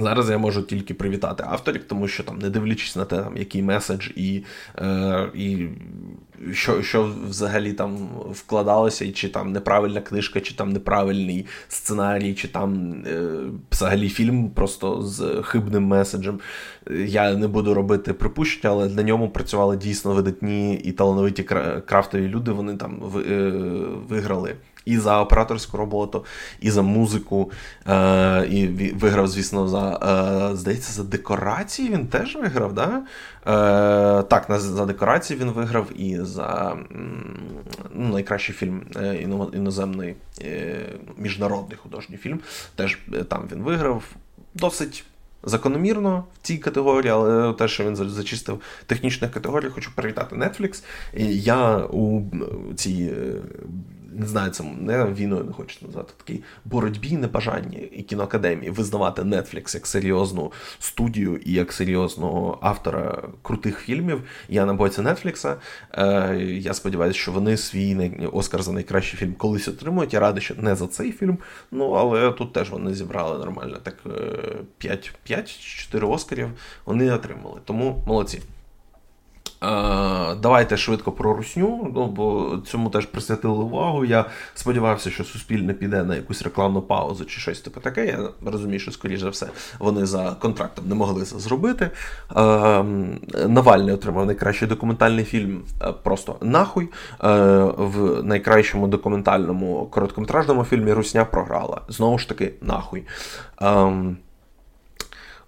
Зараз 0.00 0.30
я 0.30 0.38
можу 0.38 0.62
тільки 0.62 0.94
привітати 0.94 1.44
авторів, 1.46 1.84
тому 1.84 2.08
що 2.08 2.22
там, 2.22 2.38
не 2.38 2.50
дивлячись 2.50 2.96
на 2.96 3.04
те, 3.04 3.16
там, 3.16 3.36
який 3.36 3.62
меседж 3.62 4.08
і 4.16 4.44
е, 4.78 5.30
і 5.34 5.68
що 6.52 6.82
що 6.82 7.12
взагалі 7.28 7.72
там 7.72 8.08
вкладалося, 8.30 9.04
і 9.04 9.10
чи 9.10 9.28
там 9.28 9.52
неправильна 9.52 10.00
книжка, 10.00 10.40
чи 10.40 10.54
там 10.54 10.72
неправильний 10.72 11.46
сценарій, 11.68 12.34
чи 12.34 12.48
там 12.48 12.92
е, 13.06 13.30
взагалі 13.72 14.08
фільм 14.08 14.50
просто 14.50 15.02
з 15.02 15.42
хибним 15.42 15.84
меседжем. 15.84 16.40
Я 16.90 17.34
не 17.34 17.48
буду 17.48 17.74
робити 17.74 18.12
припущення, 18.12 18.74
але 18.74 18.88
на 18.88 19.02
ньому 19.02 19.28
працювали 19.28 19.76
дійсно 19.76 20.12
видатні 20.12 20.74
і 20.74 20.92
талановиті 20.92 21.42
крафтові 21.86 22.28
люди. 22.28 22.52
Вони 22.52 22.76
там 22.76 23.02
е, 23.28 23.50
виграли 24.08 24.54
і 24.88 24.98
за 24.98 25.20
операторську 25.20 25.76
роботу, 25.76 26.24
і 26.60 26.70
за 26.70 26.82
музику. 26.82 27.50
Е, 27.88 28.46
І 28.50 28.66
виграв, 28.92 29.28
звісно, 29.28 29.68
за 29.68 29.98
е, 30.52 30.56
здається, 30.56 30.92
за 30.92 31.04
декорації 31.04 31.88
він 31.90 32.06
теж 32.06 32.36
виграв. 32.36 32.72
да? 32.72 33.02
Е, 33.46 34.22
Так, 34.22 34.46
за 34.60 34.86
декорації 34.86 35.40
він 35.40 35.50
виграв 35.50 35.86
і 36.00 36.18
за 36.20 36.76
ну, 37.94 38.08
найкращий 38.08 38.54
фільм 38.54 38.82
е, 38.96 39.26
іноземний 39.52 40.14
е, 40.42 40.76
міжнародний 41.18 41.76
художній 41.76 42.16
фільм. 42.16 42.40
Теж 42.74 42.98
е, 43.14 43.24
там 43.24 43.48
він 43.52 43.62
виграв. 43.62 44.02
Досить. 44.54 45.04
Закономірно 45.42 46.24
в 46.42 46.46
цій 46.46 46.58
категорії, 46.58 47.10
але 47.12 47.52
те, 47.52 47.68
що 47.68 47.84
він 47.84 47.96
зачистив 47.96 48.60
технічних 48.86 49.30
категорій, 49.30 49.68
хочу 49.68 49.90
привітати 49.94 50.36
Netflix. 50.36 50.84
Я 51.32 51.76
у 51.78 52.22
цій 52.76 53.12
не 54.12 54.26
знаю, 54.26 54.50
це 54.50 54.64
не 54.64 55.04
війною 55.04 55.44
не 55.44 55.52
хочу 55.52 55.86
назвати 55.86 56.12
такій 56.16 56.42
боротьбі, 56.64 57.16
небажанні 57.16 57.76
і 57.76 58.02
кіноакадемії 58.02 58.70
визнавати 58.70 59.22
Netflix 59.22 59.74
як 59.74 59.86
серйозну 59.86 60.52
студію 60.78 61.36
і 61.36 61.52
як 61.52 61.72
серйозного 61.72 62.58
автора 62.62 63.22
крутих 63.42 63.78
фільмів. 63.78 64.22
Я 64.48 64.64
на 64.64 64.74
боці 64.74 65.00
Netflix. 65.00 65.56
Е, 65.92 66.36
Я 66.44 66.74
сподіваюся, 66.74 67.18
що 67.18 67.32
вони 67.32 67.56
свій 67.56 68.28
Оскар 68.32 68.62
за 68.62 68.72
найкращий 68.72 69.20
фільм 69.20 69.34
колись 69.34 69.68
отримують. 69.68 70.12
Я 70.12 70.20
радий, 70.20 70.42
що 70.42 70.54
не 70.54 70.76
за 70.76 70.86
цей 70.86 71.12
фільм. 71.12 71.38
Ну 71.70 71.90
але 71.90 72.32
тут 72.32 72.52
теж 72.52 72.70
вони 72.70 72.94
зібрали 72.94 73.38
нормально. 73.38 73.78
Так 73.82 73.96
5-4 74.80 75.46
е, 75.94 76.00
Оскарів 76.00 76.48
вони 76.84 77.12
отримали. 77.12 77.60
Тому 77.64 78.04
молодці. 78.06 78.42
Давайте 79.60 80.76
швидко 80.76 81.12
про 81.12 81.34
русню, 81.34 81.90
ну, 81.94 82.06
бо 82.06 82.58
цьому 82.66 82.90
теж 82.90 83.06
присвятили 83.06 83.54
увагу. 83.54 84.04
Я 84.04 84.24
сподівався, 84.54 85.10
що 85.10 85.24
суспільне 85.24 85.72
піде 85.72 86.04
на 86.04 86.16
якусь 86.16 86.42
рекламну 86.42 86.82
паузу 86.82 87.24
чи 87.24 87.40
щось 87.40 87.60
типу 87.60 87.80
таке. 87.80 88.06
Я 88.06 88.18
розумію, 88.50 88.80
що, 88.80 88.92
скоріш 88.92 89.20
за 89.20 89.28
все, 89.28 89.48
вони 89.78 90.06
за 90.06 90.36
контрактом 90.40 90.88
не 90.88 90.94
могли 90.94 91.24
це 91.24 91.38
зробити. 91.38 91.90
Навальний 93.48 93.94
отримав 93.94 94.26
найкращий 94.26 94.68
документальний 94.68 95.24
фільм 95.24 95.62
просто 96.02 96.36
нахуй. 96.40 96.88
В 97.76 98.22
найкращому 98.22 98.88
документальному 98.88 99.86
короткометражному 99.86 100.64
фільмі 100.64 100.92
Русня 100.92 101.24
програла. 101.24 101.80
Знову 101.88 102.18
ж 102.18 102.28
таки, 102.28 102.54
нахуй. 102.62 103.04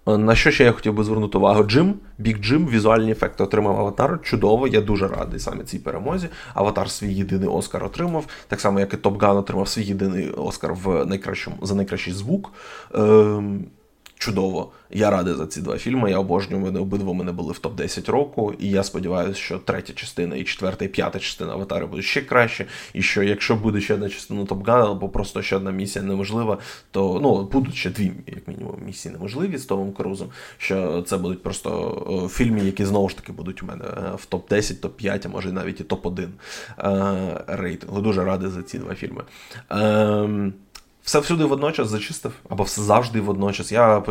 Е, 0.07 0.17
на 0.17 0.35
що 0.35 0.51
ще 0.51 0.63
я 0.63 0.71
хотів 0.71 0.93
би 0.93 1.03
звернути 1.03 1.37
увагу? 1.37 1.63
Джим, 1.63 1.95
Бік 2.17 2.39
Джим, 2.39 2.67
візуальні 2.67 3.11
ефекти 3.11 3.43
отримав 3.43 3.79
Аватар. 3.79 4.19
Чудово, 4.23 4.67
я 4.67 4.81
дуже 4.81 5.07
радий 5.07 5.39
саме 5.39 5.63
цій 5.63 5.79
перемозі. 5.79 6.27
Аватар 6.53 6.89
свій 6.89 7.13
єдиний 7.13 7.49
Оскар 7.49 7.83
отримав, 7.83 8.25
так 8.47 8.59
само, 8.61 8.79
як 8.79 8.93
і 8.93 8.97
Топ 8.97 9.21
Ган 9.21 9.37
отримав 9.37 9.67
свій 9.67 9.83
єдиний 9.83 10.29
Оскар 10.29 10.73
в 10.73 11.05
найкращому 11.05 11.57
за 11.61 11.75
найкращий 11.75 12.13
звук. 12.13 12.53
Ем, 12.93 13.65
чудово. 14.21 14.71
Я 14.89 15.09
радий 15.09 15.33
за 15.33 15.47
ці 15.47 15.61
два 15.61 15.77
фільми. 15.77 16.11
Я 16.11 16.19
обожнюю 16.19 16.63
вони 16.63 16.79
обидва 16.79 17.13
мене 17.13 17.31
були 17.31 17.53
в 17.53 17.59
топ-10 17.59 18.11
року. 18.11 18.53
І 18.59 18.69
я 18.69 18.83
сподіваюся, 18.83 19.39
що 19.39 19.57
третя 19.57 19.93
частина, 19.93 20.35
і 20.35 20.43
четверта, 20.43 20.85
і 20.85 20.87
п'ята 20.87 21.19
частина 21.19 21.53
аватара 21.53 21.87
будуть 21.87 22.05
ще 22.05 22.21
краще. 22.21 22.65
І 22.93 23.01
що 23.01 23.23
якщо 23.23 23.55
буде 23.55 23.81
ще 23.81 23.93
одна 23.93 24.09
частина 24.09 24.45
Топгана, 24.45 24.91
або 24.91 25.09
просто 25.09 25.41
ще 25.41 25.55
одна 25.55 25.71
місія 25.71 26.05
неможлива, 26.05 26.57
то 26.91 27.19
ну 27.21 27.43
будуть 27.43 27.75
ще 27.75 27.89
дві, 27.89 28.11
як 28.27 28.47
мінімум, 28.47 28.75
місії 28.85 29.13
неможливі 29.13 29.57
з 29.57 29.65
Томом 29.65 29.91
Крузом. 29.91 30.27
Що 30.57 31.01
це 31.01 31.17
будуть 31.17 31.43
просто 31.43 32.29
фільми, 32.31 32.59
які 32.59 32.85
знову 32.85 33.09
ж 33.09 33.17
таки 33.17 33.31
будуть 33.31 33.63
у 33.63 33.65
мене 33.65 33.83
е, 33.85 34.15
в 34.15 34.27
топ-10, 34.31 34.79
топ-5, 34.81 35.21
а 35.25 35.29
може 35.29 35.51
навіть 35.51 35.79
і 35.79 35.83
топ-1 35.83 36.27
е, 36.79 37.43
рейтингу. 37.47 38.01
Дуже 38.01 38.23
радий 38.23 38.49
за 38.49 38.63
ці 38.63 38.79
два 38.79 38.95
фільми. 38.95 39.23
Все 41.03 41.19
всюди 41.19 41.45
водночас 41.45 41.87
зачистив, 41.87 42.33
або 42.49 42.63
все 42.63 42.81
завжди 42.81 43.21
водночас. 43.21 43.71
Я 43.71 43.97
е, 43.97 44.01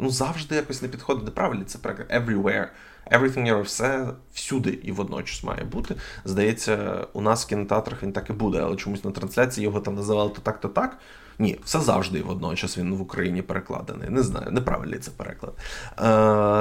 ну, 0.00 0.10
завжди 0.10 0.54
якось 0.54 0.82
не 0.82 0.88
підходить 0.88 1.24
неправильно. 1.24 1.64
Це 1.64 1.78
everywhere. 2.10 2.66
Everything 3.10 3.46
here, 3.46 3.62
все 3.62 4.08
всюди 4.32 4.78
і 4.82 4.92
водночас 4.92 5.44
має 5.44 5.64
бути. 5.64 5.94
Здається, 6.24 7.06
у 7.12 7.20
нас 7.20 7.44
в 7.44 7.48
кінотеатрах 7.48 8.02
він 8.02 8.12
так 8.12 8.30
і 8.30 8.32
буде, 8.32 8.60
але 8.62 8.76
чомусь 8.76 9.04
на 9.04 9.10
трансляції 9.10 9.64
його 9.64 9.80
там 9.80 9.94
називали 9.94 10.30
то 10.30 10.40
так, 10.40 10.60
то 10.60 10.68
так. 10.68 10.98
Ні, 11.38 11.58
все 11.64 11.80
завжди 11.80 12.18
і 12.18 12.22
водночас 12.22 12.78
він 12.78 12.94
в 12.94 13.00
Україні 13.00 13.42
перекладений. 13.42 14.10
Не 14.10 14.22
знаю, 14.22 14.50
неправильний 14.50 14.98
це 14.98 15.10
переклад. 15.10 15.52
Е, 15.58 16.02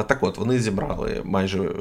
Так 0.04 0.18
от, 0.22 0.38
вони 0.38 0.60
зібрали 0.60 1.22
майже 1.26 1.64
е, 1.64 1.74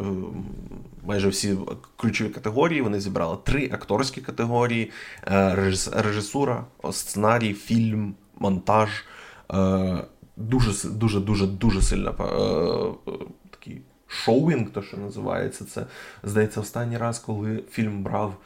майже 1.06 1.28
всі 1.28 1.56
ключові 1.96 2.28
категорії. 2.28 2.82
Вони 2.82 3.00
зібрали 3.00 3.36
три 3.44 3.70
акторські 3.72 4.20
категорії: 4.20 4.90
е, 5.26 5.72
режисура, 5.92 6.64
сценарій, 6.92 7.54
фільм, 7.54 8.14
монтаж. 8.38 8.88
Е, 9.54 10.04
дуже 10.36 10.88
дуже 10.88 11.20
дуже 11.20 11.46
дуже 11.46 11.82
сильна 11.82 12.12
шоуінг, 14.10 14.70
то 14.70 14.82
що 14.82 14.96
називається. 14.96 15.64
Це 15.64 15.86
здається 16.22 16.60
останній 16.60 16.98
раз, 16.98 17.18
коли 17.18 17.62
фільм 17.70 18.02
брав. 18.02 18.36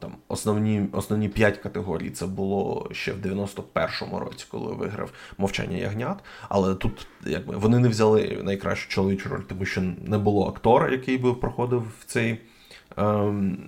Там 0.00 0.16
Основні 0.28 0.86
основні 0.92 1.28
п'ять 1.28 1.58
категорій 1.58 2.10
це 2.10 2.26
було 2.26 2.88
ще 2.92 3.12
в 3.12 3.16
91-му 3.16 4.18
році, 4.18 4.46
коли 4.50 4.74
виграв 4.74 5.10
мовчання 5.38 5.76
ягнят. 5.76 6.18
Але 6.48 6.74
тут 6.74 7.06
якби 7.26 7.56
вони 7.56 7.78
не 7.78 7.88
взяли 7.88 8.40
найкращу 8.44 8.88
чоловічу 8.88 9.28
роль, 9.28 9.42
тому 9.48 9.64
що 9.64 9.82
не 10.04 10.18
було 10.18 10.48
актора, 10.48 10.90
який 10.90 11.18
би 11.18 11.34
проходив 11.34 11.92
в 12.00 12.04
цей 12.04 12.40
ем, 12.96 13.58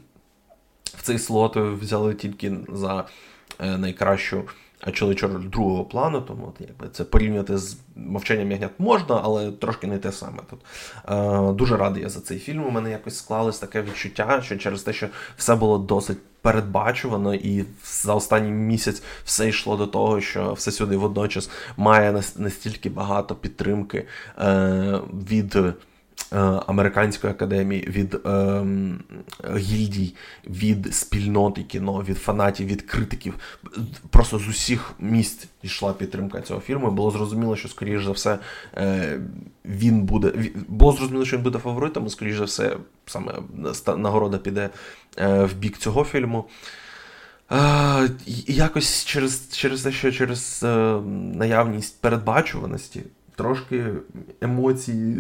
в 0.84 1.02
цей 1.02 1.18
слот. 1.18 1.56
Взяли 1.56 2.14
тільки 2.14 2.56
за 2.68 3.04
е, 3.60 3.78
найкращу 3.78 4.44
чоловічу 4.92 5.28
роль 5.28 5.48
другого 5.48 5.84
плану, 5.84 6.20
тому 6.20 6.46
от, 6.48 6.60
якби 6.68 6.88
це 6.92 7.04
порівняти 7.04 7.58
з 7.58 7.76
мовчанням 7.96 8.50
ягнят 8.50 8.70
можна, 8.78 9.20
але 9.24 9.52
трошки 9.52 9.86
не 9.86 9.98
те 9.98 10.12
саме 10.12 10.38
тут. 10.50 10.60
Е, 11.08 11.52
Дуже 11.52 11.76
радий 11.76 12.02
я 12.02 12.08
за 12.08 12.20
цей 12.20 12.38
фільм. 12.38 12.66
У 12.66 12.70
мене 12.70 12.90
якось 12.90 13.18
склалось 13.18 13.58
таке 13.58 13.82
відчуття, 13.82 14.40
що 14.44 14.56
через 14.56 14.82
те, 14.82 14.92
що 14.92 15.08
все 15.36 15.54
було 15.54 15.78
досить 15.78 16.18
передбачувано, 16.42 17.34
і 17.34 17.64
за 17.84 18.14
останній 18.14 18.50
місяць 18.50 19.02
все 19.24 19.48
йшло 19.48 19.76
до 19.76 19.86
того, 19.86 20.20
що 20.20 20.52
все 20.52 20.70
сюди 20.70 20.96
водночас 20.96 21.50
має 21.76 22.22
настільки 22.36 22.90
багато 22.90 23.34
підтримки 23.34 24.06
е, 24.38 25.00
від. 25.28 25.56
Е, 26.32 26.38
американської 26.66 27.32
академії, 27.32 27.88
від 27.88 28.14
е, 28.14 28.64
гільдій, 29.56 30.14
від 30.46 30.94
спільноти 30.94 31.62
кіно, 31.62 32.04
від 32.08 32.18
фанатів, 32.18 32.66
від 32.66 32.82
критиків. 32.82 33.34
Просто 34.10 34.38
з 34.38 34.48
усіх 34.48 34.92
місць 34.98 35.48
йшла 35.62 35.92
підтримка 35.92 36.40
цього 36.40 36.60
фільму. 36.60 36.90
Було 36.90 37.10
зрозуміло, 37.10 37.56
що, 37.56 37.68
скоріш 37.68 38.04
за 38.04 38.10
все, 38.10 38.38
е, 38.76 39.20
він 39.64 40.02
буде. 40.02 40.32
Було 40.68 40.92
зрозуміло, 40.92 41.24
що 41.24 41.36
він 41.36 41.42
буде 41.42 41.58
фаворитом, 41.58 42.06
і, 42.06 42.10
скоріш 42.10 42.36
за 42.36 42.44
все, 42.44 42.76
саме 43.06 43.32
нагорода 43.96 44.38
піде 44.38 44.70
е, 45.18 45.44
в 45.44 45.54
бік 45.54 45.78
цього 45.78 46.04
фільму. 46.04 46.44
Е, 47.52 48.10
якось 48.46 49.04
через 49.04 49.48
через 49.52 49.82
те, 49.82 49.92
що 49.92 50.12
через 50.12 50.62
е, 50.62 51.00
наявність 51.34 52.00
передбачуваності 52.00 53.02
трошки 53.38 53.84
емоцій. 54.40 55.14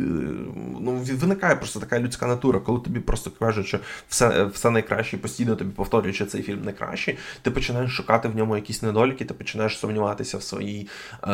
Ну, 0.80 1.00
Виникає 1.04 1.56
просто 1.56 1.80
така 1.80 2.00
людська 2.00 2.26
натура, 2.26 2.60
коли 2.60 2.80
тобі 2.80 3.00
просто 3.00 3.30
кажуть, 3.30 3.66
що 3.66 3.78
все 4.08 4.44
все 4.44 4.70
найкраще, 4.70 5.16
постійно 5.16 5.56
тобі 5.56 5.70
повторюють, 5.70 6.16
що 6.16 6.26
цей 6.26 6.42
фільм 6.42 6.62
найкращий, 6.64 7.18
ти 7.42 7.50
починаєш 7.50 7.90
шукати 7.90 8.28
в 8.28 8.36
ньому 8.36 8.56
якісь 8.56 8.82
недоліки, 8.82 9.24
ти 9.24 9.34
починаєш 9.34 9.78
сумніватися 9.78 10.38
в 10.38 10.42
своїй 10.42 10.88
е, 11.22 11.26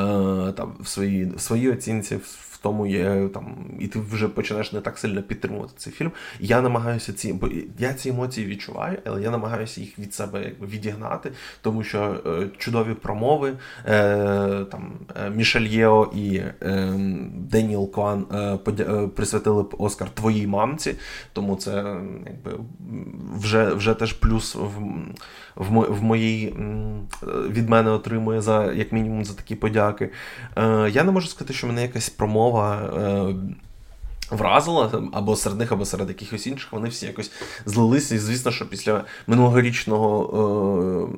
там, 0.56 0.76
в 0.80 0.88
своїй, 0.88 1.24
в 1.36 1.40
своїй 1.40 1.70
оцінці. 1.70 2.16
в 2.16 2.53
тому 2.64 2.86
є 2.86 3.28
там, 3.34 3.56
і 3.78 3.86
ти 3.86 3.98
вже 3.98 4.28
починаєш 4.28 4.72
не 4.72 4.80
так 4.80 4.98
сильно 4.98 5.22
підтримувати 5.22 5.72
цей 5.76 5.92
фільм. 5.92 6.10
Я 6.40 6.60
намагаюся 6.60 7.12
ці, 7.12 7.32
бо 7.32 7.48
я 7.78 7.94
ці 7.94 8.08
емоції 8.08 8.46
відчуваю, 8.46 8.98
але 9.04 9.22
я 9.22 9.30
намагаюся 9.30 9.80
їх 9.80 9.98
від 9.98 10.14
себе 10.14 10.52
відігнати, 10.62 11.32
тому 11.62 11.84
що 11.84 12.16
е, 12.26 12.48
чудові 12.58 12.94
промови 12.94 13.52
е, 13.86 14.64
там 14.70 14.92
е, 15.16 15.30
Мішель 15.30 15.66
Єо 15.66 16.10
і 16.14 16.36
е, 16.36 16.52
Деніел 17.34 17.90
Кван 17.90 18.26
е, 18.32 18.58
е, 18.80 19.08
присвятили 19.08 19.64
Оскар 19.78 20.10
твоїй 20.10 20.46
мамці, 20.46 20.94
тому 21.32 21.56
це 21.56 21.96
якби 22.26 22.52
вже 23.38 23.74
вже 23.74 23.94
теж 23.94 24.12
плюс 24.12 24.54
в 24.54 24.70
в, 25.56 25.68
в 25.98 26.02
моїй 26.02 26.54
від 27.48 27.68
мене 27.68 27.90
отримує 27.90 28.40
за 28.40 28.72
як 28.72 28.92
мінімум 28.92 29.24
за 29.24 29.34
такі 29.34 29.54
подяки. 29.54 30.10
Е, 30.56 30.90
Я 30.90 31.04
не 31.04 31.12
можу 31.12 31.28
сказати, 31.28 31.54
що 31.54 31.66
мене 31.66 31.82
якась 31.82 32.10
промова. 32.10 32.53
Е, 32.62 33.34
Вразила 34.30 35.02
або 35.12 35.36
серед 35.36 35.58
них, 35.58 35.72
або 35.72 35.84
серед 35.84 36.08
якихось 36.08 36.46
інших, 36.46 36.72
вони 36.72 36.88
всі 36.88 37.06
якось 37.06 37.32
злилися. 37.66 38.14
І 38.14 38.18
звісно, 38.18 38.50
що 38.50 38.68
після 38.68 39.04
минулогорічного 39.26 41.10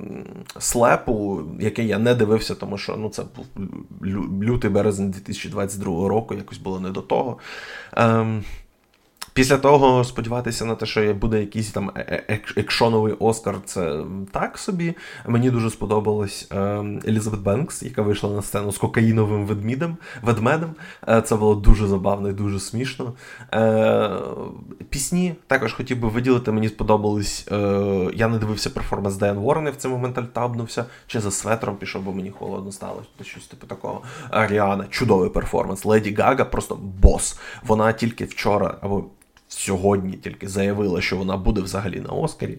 е, 0.57 0.61
слепу, 0.61 1.43
який 1.61 1.87
я 1.87 1.99
не 1.99 2.15
дивився, 2.15 2.55
тому 2.55 2.79
що 2.79 2.97
ну, 2.97 3.09
це 3.09 3.23
був 3.37 3.47
лютий 4.43 4.71
березень 4.71 5.11
2022 5.11 6.09
року, 6.09 6.35
якось 6.35 6.59
було 6.59 6.81
не 6.81 6.91
до 6.91 7.01
того. 7.01 7.39
Е, 7.97 8.43
Після 9.37 9.59
того 9.59 10.05
сподіватися 10.05 10.65
на 10.65 10.75
те, 10.75 10.87
що 10.87 11.15
буде 11.15 11.41
якийсь 11.41 11.71
там 11.71 11.91
е, 11.97 12.25
е, 12.31 12.41
екшоновий 12.57 13.15
Оскар, 13.19 13.57
це 13.65 14.01
так 14.33 14.59
собі. 14.59 14.95
Мені 15.27 15.51
дуже 15.51 15.71
сподобалась 15.71 16.49
е, 16.53 16.57
Елізабет 17.09 17.41
Бенкс, 17.41 17.83
яка 17.83 18.03
вийшла 18.03 18.31
на 18.31 18.43
сцену 18.43 18.73
з 18.73 18.79
кокаїновим 18.79 19.47
ведмідем, 19.47 19.97
ведмедем. 20.23 20.71
Це 21.25 21.37
було 21.37 21.55
дуже 21.55 21.87
забавно 21.87 22.29
і 22.29 22.33
дуже 22.33 22.61
смішно. 22.61 23.13
Пісні 24.91 25.35
також 25.47 25.73
хотів 25.73 26.01
би 26.01 26.09
виділити. 26.09 26.53
Мені 26.53 26.69
сподобались. 26.69 27.47
Я 28.15 28.29
не 28.29 28.39
дивився 28.39 28.71
перформанс 28.71 29.17
Дайан 29.17 29.39
Ворни 29.39 29.71
в 29.71 29.77
цей 29.77 29.91
момент 29.91 30.19
альтабнувся, 30.19 30.85
чи 31.07 31.21
за 31.21 31.31
светром 31.31 31.77
пішов, 31.77 32.03
бо 32.03 32.13
мені 32.13 32.31
холодно 32.31 32.73
стало. 32.73 33.03
Щось 33.23 33.47
типу 33.47 33.67
такого. 33.67 34.03
Аріана, 34.31 34.85
чудовий 34.91 35.31
перформанс. 35.31 35.85
Леді 35.85 36.15
Гага 36.15 36.45
просто 36.45 36.79
бос. 37.03 37.39
Вона 37.63 37.93
тільки 37.93 38.25
вчора 38.25 38.75
або 38.81 39.05
сьогодні 39.49 40.13
тільки 40.17 40.49
заявила, 40.49 41.01
що 41.01 41.17
вона 41.17 41.37
буде 41.37 41.61
взагалі 41.61 42.01
на 42.01 42.09
Оскарі, 42.09 42.59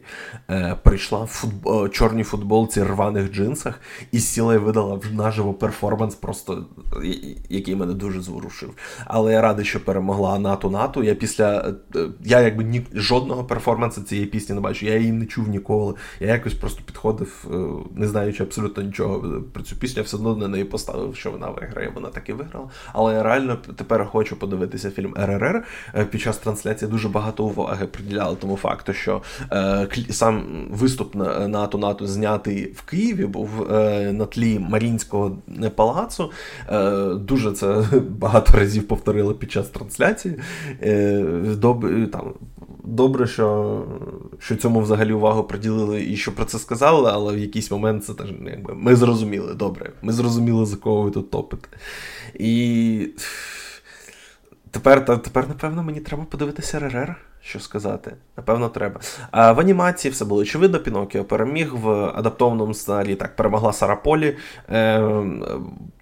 е, 0.50 0.78
прийшла 0.84 1.24
в 1.24 1.28
футбол, 1.28 1.86
е, 1.86 1.90
чорній 1.90 2.24
футболці 2.24 2.84
рваних 2.84 3.32
джинсах 3.32 3.82
і 4.12 4.20
сіла 4.20 4.56
і 4.56 4.58
видала 4.58 5.00
наживо 5.12 5.54
перформанс, 5.54 6.16
просто 6.16 6.66
який 7.50 7.76
мене 7.76 7.94
дуже 7.94 8.22
зворушив. 8.22 8.74
Але 9.06 9.34
я 9.34 9.42
радий, 9.42 9.66
що 9.66 9.86
перемогла 9.86 10.40
НАТО 10.40 10.70
НАТО. 10.70 11.04
Я 11.04 11.16
після 11.16 11.74
е, 11.96 12.00
я 12.26 12.42
якби 12.42 12.64
ні 12.64 12.86
жодного 12.94 13.44
перформансу 13.44 14.02
цієї 14.02 14.28
пісні 14.28 14.56
не 14.56 14.62
бачу. 14.62 14.86
Я 14.86 14.98
її 14.98 15.12
не 15.12 15.26
чув 15.26 15.48
ніколи. 15.48 15.94
Я 16.20 16.28
якось 16.28 16.54
просто 16.54 16.82
підходив, 16.86 17.46
е, 17.54 17.58
не 17.96 18.08
знаючи 18.08 18.44
абсолютно 18.44 18.84
нічого 18.84 19.42
про 19.54 19.64
цю 19.64 19.76
пісню. 19.76 19.98
Я 19.98 20.04
все 20.04 20.18
одно 20.18 20.36
на 20.36 20.48
неї 20.48 20.64
поставив, 20.64 21.16
що 21.16 21.32
вона 21.32 21.50
виграє. 21.50 21.92
Вона 21.96 22.10
так 22.10 22.30
і 22.30 22.34
виграла. 22.34 22.70
Але 22.94 23.14
я 23.14 23.24
реально 23.24 23.56
тепер 23.56 24.06
хочу 24.06 24.36
подивитися 24.36 24.92
фільм 24.92 25.14
РРР 25.18 25.66
під 26.12 26.22
час 26.22 26.38
трансляції 26.38 26.77
трансляції 26.78 26.92
дуже 26.92 27.10
багато 27.10 27.44
уваги 27.44 27.88
приділяли 27.88 28.36
тому 28.36 28.56
факту, 28.56 28.94
що 28.94 29.22
е, 29.52 29.88
сам 30.10 30.68
виступ 30.72 31.16
НАТО 31.48 31.78
НАТО 31.78 32.08
знятий 32.08 32.74
в 32.76 32.82
Києві 32.82 33.26
був 33.26 33.72
е, 33.72 34.12
на 34.14 34.26
тлі 34.26 34.60
Марінського 34.60 35.38
палацу. 35.76 36.32
Е, 36.70 37.14
Дуже 37.14 37.52
це 37.52 37.84
багато 38.20 38.58
разів 38.58 38.88
повторили 38.88 39.34
під 39.34 39.52
час 39.52 39.68
трансляції. 39.68 40.36
Е, 40.82 41.24
доб, 41.58 41.86
там, 42.12 42.34
Добре, 42.84 43.28
що 43.28 43.84
що 44.40 44.56
цьому 44.56 44.82
взагалі 44.82 45.14
увагу 45.14 45.44
приділили 45.44 46.04
і 46.04 46.16
що 46.16 46.36
про 46.36 46.46
це 46.46 46.60
сказали, 46.60 47.12
але 47.14 47.34
в 47.34 47.38
якийсь 47.38 47.72
момент 47.72 48.06
це 48.06 48.14
теж 48.14 48.28
якби 48.46 48.74
ми 48.74 48.96
зрозуміли 48.96 49.54
добре. 49.54 49.92
Ми 50.02 50.14
зрозуміли, 50.14 50.66
за 50.66 50.76
кого 50.76 51.02
ви 51.02 51.12
тут 51.12 51.32
топите. 51.32 51.68
І 52.40 53.10
тепер, 54.78 55.22
тепер, 55.22 55.48
напевно, 55.48 55.84
мені 55.84 56.00
треба 56.00 56.24
подивитися 56.24 56.80
РРР, 56.80 57.16
що 57.42 57.60
сказати. 57.60 58.14
Напевно, 58.38 58.70
треба. 58.70 59.00
А 59.32 59.52
В 59.52 59.60
анімації 59.60 60.12
все 60.12 60.26
було 60.26 60.42
очевидно. 60.42 60.80
Пінокіо 60.80 61.24
переміг 61.24 61.76
в 61.76 61.90
адаптованому 61.92 62.74
сценарії. 62.74 63.16
Так, 63.16 63.36
перемогла 63.36 63.74
Сара 63.74 63.96
Полі. 63.96 64.38
Е, 64.70 65.22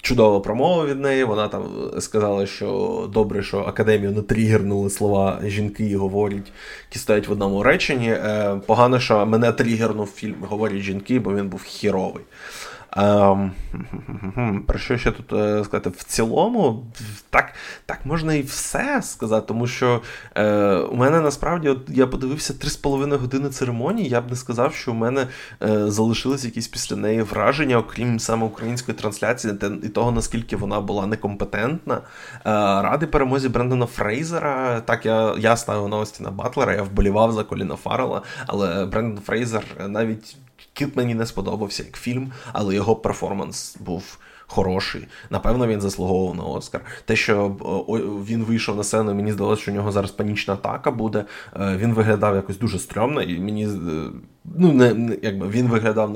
Чудова 0.02 0.40
промова 0.40 0.86
від 0.86 1.00
неї. 1.00 1.24
Вона 1.24 1.48
там 1.48 1.64
сказала, 2.00 2.46
що 2.46 3.10
добре, 3.14 3.44
що 3.44 3.60
академію 3.60 4.12
не 4.12 4.22
тригернули 4.22 4.90
слова 4.90 5.40
жінки 5.44 5.86
і 5.86 5.96
говорять, 5.96 6.52
які 6.90 7.00
стоять 7.00 7.28
в 7.28 7.32
одному 7.32 7.64
реченні. 7.64 8.10
Е, 8.10 8.62
Погано, 8.66 9.00
що 9.00 9.26
мене 9.26 9.52
тригернув 9.52 10.08
фільм 10.08 10.36
Говорять 10.42 10.82
жінки, 10.82 11.20
бо 11.20 11.36
він 11.36 11.50
був 11.50 11.64
хіровий. 11.64 12.24
Про 14.68 14.78
що 14.80 14.98
ще 14.98 15.12
тут 15.12 15.34
е, 15.34 15.64
сказати? 15.64 15.90
В 15.90 16.04
цілому, 16.04 16.86
так 17.30 17.54
так 17.86 18.06
можна 18.06 18.34
і 18.34 18.42
все 18.42 19.02
сказати, 19.02 19.46
тому 19.48 19.68
що 19.68 20.02
е, 20.36 20.76
у 20.76 20.96
мене 20.96 21.22
насправді 21.22 21.70
от 21.70 21.80
я 21.88 22.08
подивився 22.08 22.54
3,5 22.54 23.18
години 23.18 23.50
церемонії. 23.50 24.10
Я 24.10 24.22
б 24.22 24.30
не 24.30 24.36
сказав, 24.36 24.74
що 24.74 24.92
у 24.92 24.96
мене 24.96 25.28
е, 25.64 25.92
залишились 25.92 26.46
якісь 26.46 26.68
після 26.68 26.96
неї 26.96 27.22
враження, 27.22 27.78
окрім 27.78 28.20
саме 28.20 28.46
української 28.46 28.98
трансляції, 28.98 29.54
і 29.84 29.90
того, 29.90 30.12
наскільки 30.12 30.56
вона 30.56 30.82
була 30.82 31.06
некомпетентна. 31.06 31.96
Е, 31.96 32.02
ради 32.82 33.08
перемозі 33.08 33.50
Брендона 33.50 33.86
Фрейзера. 33.86 34.82
Так, 34.82 35.06
я 35.06 35.36
я 35.38 35.58
ставив 35.58 36.06
на 36.20 36.32
Батлера, 36.32 36.74
я 36.74 36.84
вболівав 36.84 37.32
за 37.32 37.44
Коліна 37.44 37.76
Фаррела, 37.76 38.22
але 38.48 38.86
Брендон 38.86 39.24
Фрейзер 39.24 39.64
навіть. 39.88 40.38
Кіт 40.76 40.96
мені 40.96 41.16
не 41.16 41.26
сподобався 41.26 41.84
як 41.84 41.96
фільм, 41.98 42.32
але 42.54 42.76
його 42.76 42.96
перформанс 42.96 43.78
був 43.80 44.18
хороший. 44.48 45.08
Напевно, 45.30 45.68
він 45.68 45.82
заслуговував 45.82 46.36
на 46.36 46.44
Оскар. 46.44 46.82
Те, 47.06 47.16
що 47.16 47.48
він 48.28 48.44
вийшов 48.44 48.78
на 48.78 48.84
сцену, 48.84 49.16
мені 49.16 49.32
здалося, 49.32 49.62
що 49.62 49.72
у 49.72 49.76
нього 49.76 49.92
зараз 49.92 50.12
панічна 50.12 50.54
атака 50.54 50.92
буде. 50.92 51.26
Е, 51.56 51.78
він 51.78 51.94
виглядав 51.94 52.36
якось 52.36 52.60
дуже 52.60 52.80
стрьомно, 52.80 53.22
і 53.22 53.40
мені 53.40 53.66
е, 53.66 53.70
ну 54.46 54.74
не 54.74 55.18
якби 55.22 55.48
він 55.48 55.68
виглядав 55.68 56.14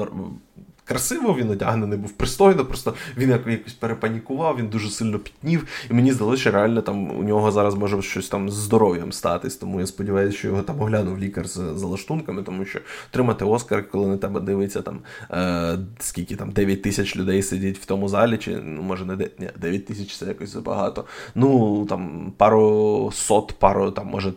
красиво, 0.90 1.36
він 1.40 1.50
одягнений 1.50 1.98
був 1.98 2.12
пристойно, 2.12 2.66
просто 2.66 2.94
він 3.18 3.30
якось 3.30 3.74
перепанікував, 3.74 4.58
він 4.58 4.68
дуже 4.68 4.90
сильно 4.90 5.20
пітнів. 5.20 5.68
І 5.90 5.94
мені 5.94 6.12
здалося, 6.12 6.42
що 6.42 6.52
реально 6.52 6.82
там 6.82 7.18
у 7.20 7.24
нього 7.24 7.52
зараз 7.52 7.76
може 7.76 8.02
щось 8.02 8.30
там 8.30 8.50
з 8.50 8.54
здоров'ям 8.54 9.12
статись. 9.12 9.56
Тому 9.56 9.80
я 9.80 9.88
сподіваюся, 9.88 10.38
що 10.38 10.48
його 10.48 10.62
там 10.62 10.82
оглянув 10.82 11.20
лікар 11.20 11.48
з 11.48 11.54
залаштунками, 11.54 12.44
тому 12.44 12.66
що 12.66 12.80
отримати 13.12 13.46
Оскар, 13.46 13.90
коли 13.90 14.08
на 14.08 14.18
тебе 14.18 14.40
дивиться 14.40 14.82
там 14.82 15.00
е, 15.32 15.80
скільки 16.00 16.36
там 16.36 16.52
9 16.52 16.82
тисяч 16.82 17.16
людей 17.16 17.44
сидять 17.44 17.78
в 17.78 17.86
тому 17.86 18.10
залі, 18.10 18.38
чи 18.38 18.58
ну 18.58 18.82
може 18.82 19.06
не 19.06 19.16
9, 19.16 19.40
ні, 19.40 19.50
9 19.62 19.86
тисяч 19.86 20.18
це 20.18 20.26
якось 20.26 20.50
забагато. 20.50 21.06
Ну 21.36 21.86
там 21.86 22.34
пару 22.38 23.12
сот, 23.14 23.54
пару 23.60 23.92
там, 23.92 24.08
може 24.08 24.32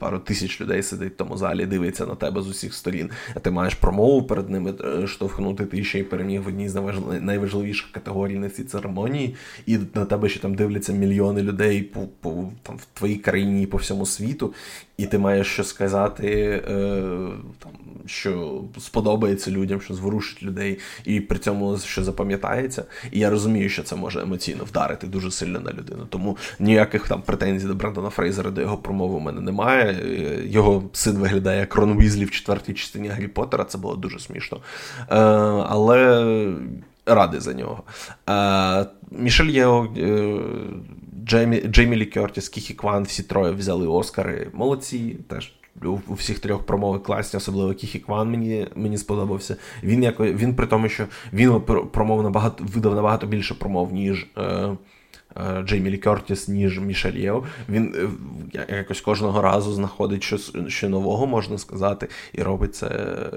пару 0.00 0.18
тисяч 0.18 0.60
людей 0.60 0.82
сидить 0.82 1.12
в 1.12 1.16
тому 1.16 1.36
залі, 1.36 1.66
дивиться 1.66 2.06
на 2.06 2.14
тебе 2.14 2.42
з 2.42 2.48
усіх 2.48 2.74
сторін. 2.74 3.10
А 3.34 3.40
ти 3.40 3.50
маєш 3.50 3.74
промову 3.74 4.22
перед 4.22 4.50
ними 4.50 4.74
е, 4.80 5.06
штовхнути 5.06 5.64
ти 5.64 5.84
ще 5.84 5.97
ще 5.98 6.04
й 6.04 6.10
переміг 6.10 6.42
в 6.42 6.48
одній 6.48 6.68
з 6.68 6.74
найважливіших 7.20 7.92
категорій 7.92 8.38
на 8.38 8.50
цій 8.50 8.64
церемонії, 8.64 9.34
і 9.66 9.78
на 9.94 10.04
тебе 10.04 10.28
ще 10.28 10.40
там 10.40 10.54
дивляться 10.54 10.92
мільйони 10.92 11.42
людей 11.42 11.82
по, 11.82 12.00
по 12.20 12.52
там 12.62 12.76
в 12.76 12.86
твоїй 12.98 13.16
країні 13.16 13.62
і 13.62 13.66
по 13.66 13.76
всьому 13.76 14.06
світу, 14.06 14.54
і 14.98 15.06
ти 15.06 15.18
маєш 15.18 15.46
що 15.46 15.64
сказати, 15.64 16.62
е, 16.68 17.02
там, 17.58 17.72
що 18.06 18.60
сподобається 18.78 19.50
людям, 19.50 19.80
що 19.80 19.94
зворушить 19.94 20.42
людей, 20.42 20.78
і 21.04 21.20
при 21.20 21.38
цьому 21.38 21.78
що 21.78 22.04
запам'ятається. 22.04 22.84
І 23.12 23.18
я 23.18 23.30
розумію, 23.30 23.68
що 23.68 23.82
це 23.82 23.96
може 23.96 24.20
емоційно 24.20 24.64
вдарити 24.64 25.06
дуже 25.06 25.30
сильно 25.30 25.60
на 25.60 25.70
людину. 25.70 26.06
Тому 26.10 26.36
ніяких 26.58 27.08
там 27.08 27.22
претензій 27.22 27.66
до 27.66 27.74
Брендона 27.74 28.10
Фрейзера 28.10 28.50
до 28.50 28.60
його 28.60 28.76
промови 28.76 29.14
у 29.14 29.20
мене 29.20 29.40
немає. 29.40 29.92
Е, 29.92 30.46
його 30.46 30.84
син 30.92 31.18
виглядає 31.18 31.60
як 31.60 31.74
Рон 31.74 31.98
Візлі 31.98 32.24
в 32.24 32.30
четвертій 32.30 32.74
частині 32.74 33.08
Гаррі 33.08 33.28
Поттера, 33.28 33.64
це 33.64 33.78
було 33.78 33.96
дуже 33.96 34.18
смішно. 34.18 34.60
Е, 35.00 35.04
але 35.68 36.52
радий 37.06 37.40
за 37.40 37.54
нього. 37.54 37.82
Мішель 39.10 39.46
Єо, 39.46 39.88
Джеймі, 41.28 41.60
Джеймі 41.60 41.96
Лі 41.96 42.06
Кертіс, 42.06 42.48
Кіхі 42.48 42.74
Кван, 42.74 43.02
всі 43.02 43.22
троє 43.22 43.52
взяли 43.52 43.86
Оскари. 43.86 44.50
Молодці. 44.52 45.16
теж 45.28 45.52
у 46.08 46.14
всіх 46.14 46.38
трьох 46.38 46.66
промови 46.66 46.98
класні, 46.98 47.36
особливо 47.36 47.74
Кіхі 47.74 47.98
Кван 47.98 48.30
мені 48.30 48.68
мені 48.74 48.98
сподобався. 48.98 49.56
Він 49.82 50.02
як, 50.02 50.20
він 50.20 50.54
при 50.54 50.66
тому, 50.66 50.88
що 50.88 51.06
він 51.32 51.60
промов 51.92 52.22
набагато 52.22 52.64
видав 52.64 52.94
набагато 52.94 53.26
більше 53.26 53.54
промов, 53.54 53.92
ніж. 53.92 54.26
Е, 54.38 54.76
Джеймі 55.64 55.90
Лі 55.90 55.98
Кертіс, 55.98 56.48
ніж 56.48 56.78
Мішель 56.78 57.12
Єо. 57.12 57.46
Він 57.68 57.94
е, 58.54 58.66
якось 58.76 59.00
кожного 59.00 59.42
разу 59.42 59.72
знаходить 59.72 60.22
щось 60.22 60.52
що 60.68 60.88
нового, 60.88 61.26
можна 61.26 61.58
сказати, 61.58 62.08
і 62.32 62.42
робить 62.42 62.74
це 62.74 62.86
е, 62.86 63.28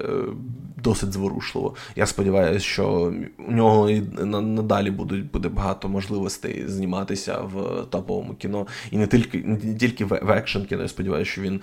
досить 0.82 1.12
зворушливо. 1.12 1.74
Я 1.96 2.06
сподіваюся, 2.06 2.66
що 2.66 3.12
у 3.48 3.52
нього 3.52 3.90
і 3.90 4.00
надалі 4.30 4.90
будуть 4.90 5.30
буде 5.30 5.48
багато 5.48 5.88
можливостей 5.88 6.64
зніматися 6.68 7.38
в 7.38 7.86
топовому 7.90 8.34
кіно. 8.34 8.66
І 8.90 8.98
не 8.98 9.06
тільки 9.06 9.38
не 9.38 9.74
тільки 9.74 10.04
в 10.04 10.30
екшн 10.30 10.60
кіно. 10.60 10.82
Я 10.82 10.88
сподіваюся, 10.88 11.30
що 11.30 11.42
він. 11.42 11.60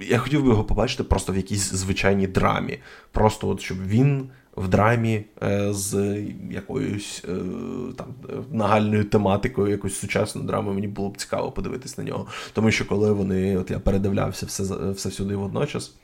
Я 0.00 0.18
хотів 0.18 0.42
би 0.42 0.48
його 0.48 0.64
побачити 0.64 1.04
просто 1.04 1.32
в 1.32 1.36
якійсь 1.36 1.72
звичайній 1.72 2.26
драмі. 2.26 2.78
Просто 3.12 3.48
от 3.48 3.60
щоб 3.60 3.86
він 3.86 4.28
в 4.56 4.68
драмі 4.68 5.24
е, 5.42 5.72
з 5.72 6.16
якоюсь 6.50 7.24
е, 7.28 7.32
там 7.96 8.06
нагальною 8.52 9.04
тематикою, 9.04 9.70
якусь 9.70 9.98
сучасну 9.98 10.42
драму. 10.42 10.72
Мені 10.72 10.88
було 10.88 11.08
б 11.08 11.16
цікаво 11.16 11.52
подивитись 11.52 11.98
на 11.98 12.04
нього. 12.04 12.26
Тому 12.52 12.70
що 12.70 12.88
коли 12.88 13.12
вони, 13.12 13.56
от 13.58 13.70
я 13.70 13.78
передивлявся 13.78 14.46
все 14.46 14.62
все 14.92 15.08
всюди 15.08 15.36
водночас. 15.36 15.94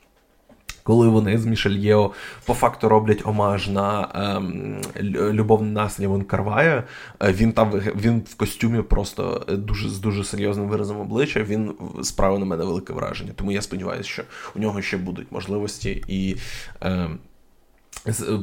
Коли 0.83 1.09
вони 1.09 1.39
з 1.39 1.47
Мішельєо 1.47 2.13
по 2.45 2.55
факту 2.55 2.89
роблять 2.89 3.21
омаж 3.25 3.69
на 3.69 4.09
ем, 4.15 4.81
любовний 5.13 5.73
наслідь 5.73 6.09
Вон 6.09 6.23
Карвая, 6.23 6.85
е, 7.23 7.33
він 7.33 7.53
там 7.53 7.71
він 7.97 8.23
в 8.31 8.35
костюмі 8.35 8.83
просто 8.83 9.45
дуже 9.49 9.89
з 9.89 9.99
дуже 9.99 10.25
серйозним 10.25 10.69
виразом 10.69 11.01
обличчя. 11.01 11.43
Він 11.43 11.73
справив 12.03 12.39
на 12.39 12.47
мене 12.47 12.65
велике 12.65 12.93
враження. 12.93 13.33
Тому 13.37 13.53
я 13.53 13.63
сподіваюся, 13.63 14.09
що 14.09 14.23
у 14.57 14.59
нього 14.59 14.83
ще 14.83 14.97
будуть 14.97 15.33
можливості 15.33 16.05
і. 16.09 16.37
Ем, 16.81 17.19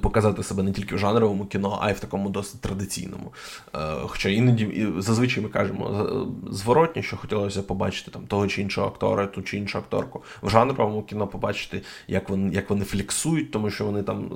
Показати 0.01 0.43
себе 0.43 0.63
не 0.63 0.71
тільки 0.71 0.95
в 0.95 0.97
жанровому 0.97 1.45
кіно, 1.45 1.79
а 1.81 1.89
й 1.89 1.93
в 1.93 1.99
такому 1.99 2.29
досить 2.29 2.61
традиційному. 2.61 3.33
Е, 3.75 3.79
хоча 4.01 4.29
іноді 4.29 4.87
зазвичай 4.97 5.43
ми 5.43 5.49
кажемо 5.49 6.07
зворотні, 6.51 7.03
що 7.03 7.17
хотілося 7.17 7.61
побачити 7.61 8.11
там 8.11 8.27
того 8.27 8.47
чи 8.47 8.61
іншого 8.61 8.87
актора, 8.87 9.27
ту 9.27 9.41
чи 9.41 9.57
іншу 9.57 9.77
акторку. 9.77 10.23
В 10.43 10.49
жанровому 10.49 11.03
кіно 11.03 11.27
побачити, 11.27 11.81
як 12.07 12.29
вони 12.29 12.53
як 12.53 12.69
вони 12.69 12.85
фліксують, 12.85 13.51
тому 13.51 13.69
що 13.69 13.85
вони 13.85 14.03
там 14.03 14.29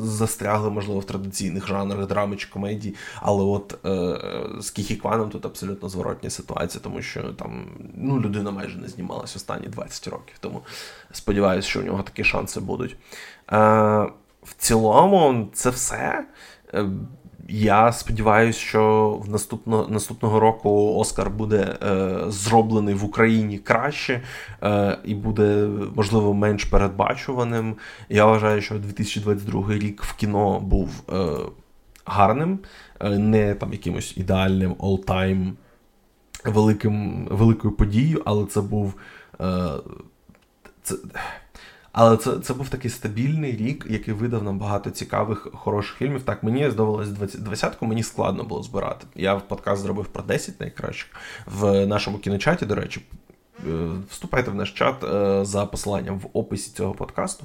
застрягли, 0.00 0.70
можливо, 0.70 1.00
в 1.00 1.04
традиційних 1.04 1.66
жанрах 1.66 2.06
драми 2.06 2.36
чи 2.36 2.48
комедії. 2.48 2.94
Але 3.20 3.44
от 3.44 3.86
е, 3.86 4.20
з 4.60 4.70
Кіхі 4.70 4.96
Кваном 4.96 5.30
тут 5.30 5.46
абсолютно 5.46 5.88
зворотня 5.88 6.30
ситуація, 6.30 6.84
тому 6.84 7.02
що 7.02 7.22
там 7.22 7.66
ну, 7.94 8.20
людина 8.20 8.50
майже 8.50 8.78
не 8.78 8.88
знімалася 8.88 9.36
останні 9.36 9.66
20 9.66 10.08
років. 10.08 10.34
Тому 10.40 10.62
сподіваюся, 11.12 11.68
що 11.68 11.80
у 11.80 11.82
нього 11.82 12.02
такі 12.02 12.24
шанси 12.24 12.60
будуть. 12.60 12.96
Е, 13.52 14.08
в 14.44 14.54
цілому, 14.54 15.48
це 15.52 15.70
все. 15.70 16.24
Е, 16.74 16.86
я 17.48 17.92
сподіваюся, 17.92 18.58
що 18.58 19.10
в 19.24 19.30
наступно, 19.30 19.88
наступного 19.88 20.40
року 20.40 20.94
Оскар 20.96 21.30
буде 21.30 21.76
е, 21.82 22.18
зроблений 22.28 22.94
в 22.94 23.04
Україні 23.04 23.58
краще 23.58 24.22
е, 24.62 24.98
і 25.04 25.14
буде, 25.14 25.68
можливо, 25.96 26.34
менш 26.34 26.64
передбачуваним. 26.64 27.76
Я 28.08 28.26
вважаю, 28.26 28.62
що 28.62 28.74
2022 28.74 29.72
рік 29.72 30.02
в 30.02 30.14
кіно 30.14 30.60
був 30.60 30.90
е, 31.12 31.36
гарним, 32.04 32.58
е, 33.00 33.18
не 33.18 33.54
там 33.54 33.72
якимось 33.72 34.16
ідеальним 34.16 34.74
all-time 34.74 35.52
великим, 36.44 37.26
великою 37.30 37.74
подією, 37.74 38.22
але 38.24 38.46
це 38.46 38.60
був. 38.60 38.94
Е, 39.40 39.70
це, 40.82 40.94
але 41.96 42.16
це 42.16 42.38
це 42.38 42.54
був 42.54 42.68
такий 42.68 42.90
стабільний 42.90 43.56
рік, 43.56 43.86
який 43.90 44.14
видав 44.14 44.42
нам 44.42 44.58
багато 44.58 44.90
цікавих, 44.90 45.48
хороших 45.52 45.96
фільмів. 45.96 46.22
Так, 46.22 46.42
мені 46.42 46.70
здавалось 46.70 47.08
20-ку, 47.08 47.86
мені 47.86 48.02
складно 48.02 48.44
було 48.44 48.62
збирати. 48.62 49.06
Я 49.14 49.36
подкаст 49.36 49.82
зробив 49.82 50.06
про 50.06 50.22
10 50.22 50.60
найкращих 50.60 51.10
в 51.46 51.86
нашому 51.86 52.18
кіночаті, 52.18 52.66
до 52.66 52.74
речі. 52.74 53.00
вступайте 54.10 54.50
в 54.50 54.54
наш 54.54 54.70
чат 54.70 54.94
за 55.46 55.66
посиланням 55.66 56.18
в 56.18 56.26
описі 56.32 56.70
цього 56.76 56.94
подкасту. 56.94 57.44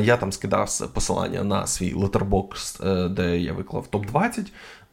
Я 0.00 0.16
там 0.16 0.32
скидав 0.32 0.88
посилання 0.94 1.44
на 1.44 1.66
свій 1.66 1.94
летербокс, 1.94 2.80
де 3.10 3.38
я 3.38 3.52
виклав 3.52 3.86
топ-20. 3.90 4.46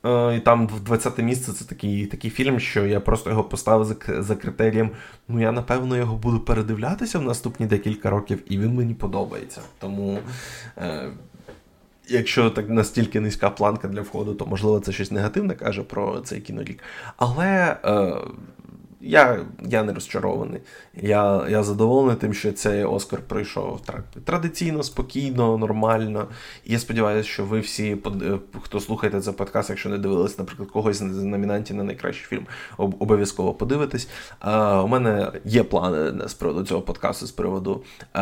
І 0.06 0.40
там 0.40 0.70
20 0.86 1.18
місце 1.18 1.54
це 1.54 1.66
такий 1.66 2.06
такий 2.06 2.32
фільм, 2.32 2.60
що 2.60 2.86
я 2.86 3.00
просто 3.00 3.30
його 3.30 3.44
поставив 3.44 3.86
за 3.86 4.24
за 4.24 4.36
критерієм. 4.36 4.92
Ну 5.28 5.42
я 5.42 5.52
напевно 5.52 5.98
його 5.98 6.18
буду 6.18 6.40
передивлятися 6.40 7.20
в 7.20 7.22
наступні 7.22 7.66
декілька 7.66 8.10
років, 8.10 8.44
і 8.50 8.58
він 8.58 8.76
мені 8.76 8.94
подобається. 8.94 9.62
Тому 9.80 10.20
е, 10.78 11.10
якщо 12.08 12.50
так 12.50 12.70
настільки 12.70 13.20
низька 13.20 13.50
планка 13.50 13.88
для 13.88 14.02
входу, 14.02 14.34
то 14.34 14.46
можливо 14.46 14.80
це 14.80 14.92
щось 14.92 15.12
негативне 15.12 15.54
каже 15.54 15.84
про 15.84 16.20
цей 16.20 16.42
кінорік. 16.42 16.84
Але 17.18 17.78
е, 17.86 18.14
я 19.02 19.46
я 19.66 19.84
не 19.84 19.94
розчарований. 19.94 20.62
Я 20.94 21.48
я 21.50 21.64
задоволений 21.64 22.16
тим, 22.16 22.34
що 22.34 22.52
цей 22.52 22.84
Оскар 22.84 23.20
пройшов 23.28 23.82
традиційно, 24.26 24.84
спокійно, 24.84 25.58
нормально. 25.58 26.28
І 26.66 26.74
я 26.74 26.80
сподіваюся, 26.80 27.30
що 27.30 27.46
ви 27.46 27.60
всі, 27.60 27.98
е, 28.22 28.40
хто 28.62 28.80
слухаєте 28.80 29.22
цей 29.22 29.34
подкаст, 29.34 29.70
якщо 29.70 29.90
не 29.90 29.98
дивились, 29.98 30.40
наприклад, 30.40 30.70
когось 30.70 30.98
з 30.98 31.24
номінантів 31.24 31.76
на 31.76 31.84
найкращий 31.84 32.26
фільм, 32.26 32.48
обов'язково 32.78 33.54
подивитесь. 33.54 34.10
У 34.84 34.88
мене 34.88 35.32
є 35.46 35.64
плани 35.64 36.28
з 36.28 36.34
приводу 36.34 36.66
цього 36.66 36.82
подкасту, 36.82 37.28
з 37.28 37.32
приводу 37.32 37.84
е, 38.14 38.20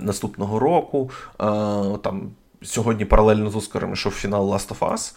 наступного 0.00 0.58
року. 0.58 1.10
Там 2.02 2.30
Сьогодні 2.62 3.04
паралельно 3.04 3.50
з 3.50 3.56
Оскаром 3.56 3.92
йшов 3.92 4.12
фінал 4.12 4.52
Last 4.52 4.68
of 4.68 4.92
Us. 4.92 5.14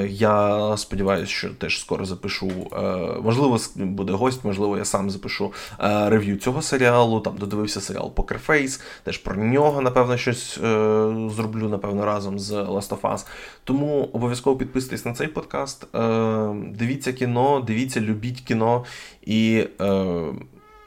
Е, 0.00 0.06
Я 0.08 0.76
сподіваюся, 0.76 1.32
що 1.32 1.50
теж 1.50 1.80
скоро 1.80 2.04
запишу. 2.04 2.50
Е, 2.72 2.80
Можливо, 3.22 3.58
буде 3.76 4.12
гость, 4.12 4.44
можливо, 4.44 4.78
я 4.78 4.84
сам 4.84 5.10
запишу 5.10 5.52
е, 5.80 6.10
рев'ю 6.10 6.36
цього 6.36 6.62
серіалу. 6.62 7.20
Там 7.20 7.36
додивився 7.36 7.80
серіал 7.80 8.12
Face, 8.48 8.80
теж 9.02 9.18
про 9.18 9.36
нього, 9.36 9.80
напевно, 9.80 10.16
щось 10.16 10.58
е, 10.58 10.60
зроблю, 11.36 11.68
напевно, 11.68 12.04
разом 12.04 12.38
з 12.38 12.52
Last 12.52 12.88
of 12.88 13.00
Us. 13.00 13.26
Тому 13.64 14.08
обов'язково 14.12 14.56
підписуйтесь 14.56 15.04
на 15.04 15.12
цей 15.12 15.26
подкаст. 15.28 15.94
Е, 15.94 16.54
Дивіться 16.70 17.12
кіно, 17.12 17.64
дивіться, 17.66 18.00
любіть 18.00 18.40
кіно 18.40 18.84
і. 19.22 19.64
Е, 19.80 20.04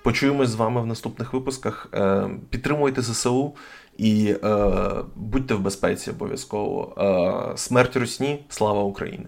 Почуємось 0.04 0.50
з 0.50 0.56
вами 0.56 0.82
в 0.82 0.86
наступних 0.86 1.34
випусках. 1.34 1.88
Е, 1.94 2.30
підтримуйте 2.50 3.02
ЗСУ. 3.02 3.54
І 4.00 4.36
е, 4.44 4.70
будьте 5.16 5.54
в 5.54 5.60
безпеці 5.60 6.12
обов'язково. 6.12 6.96
Е, 7.54 7.58
Смерть 7.58 7.98
Русні, 7.98 8.46
слава 8.50 8.84
Україні! 8.84 9.26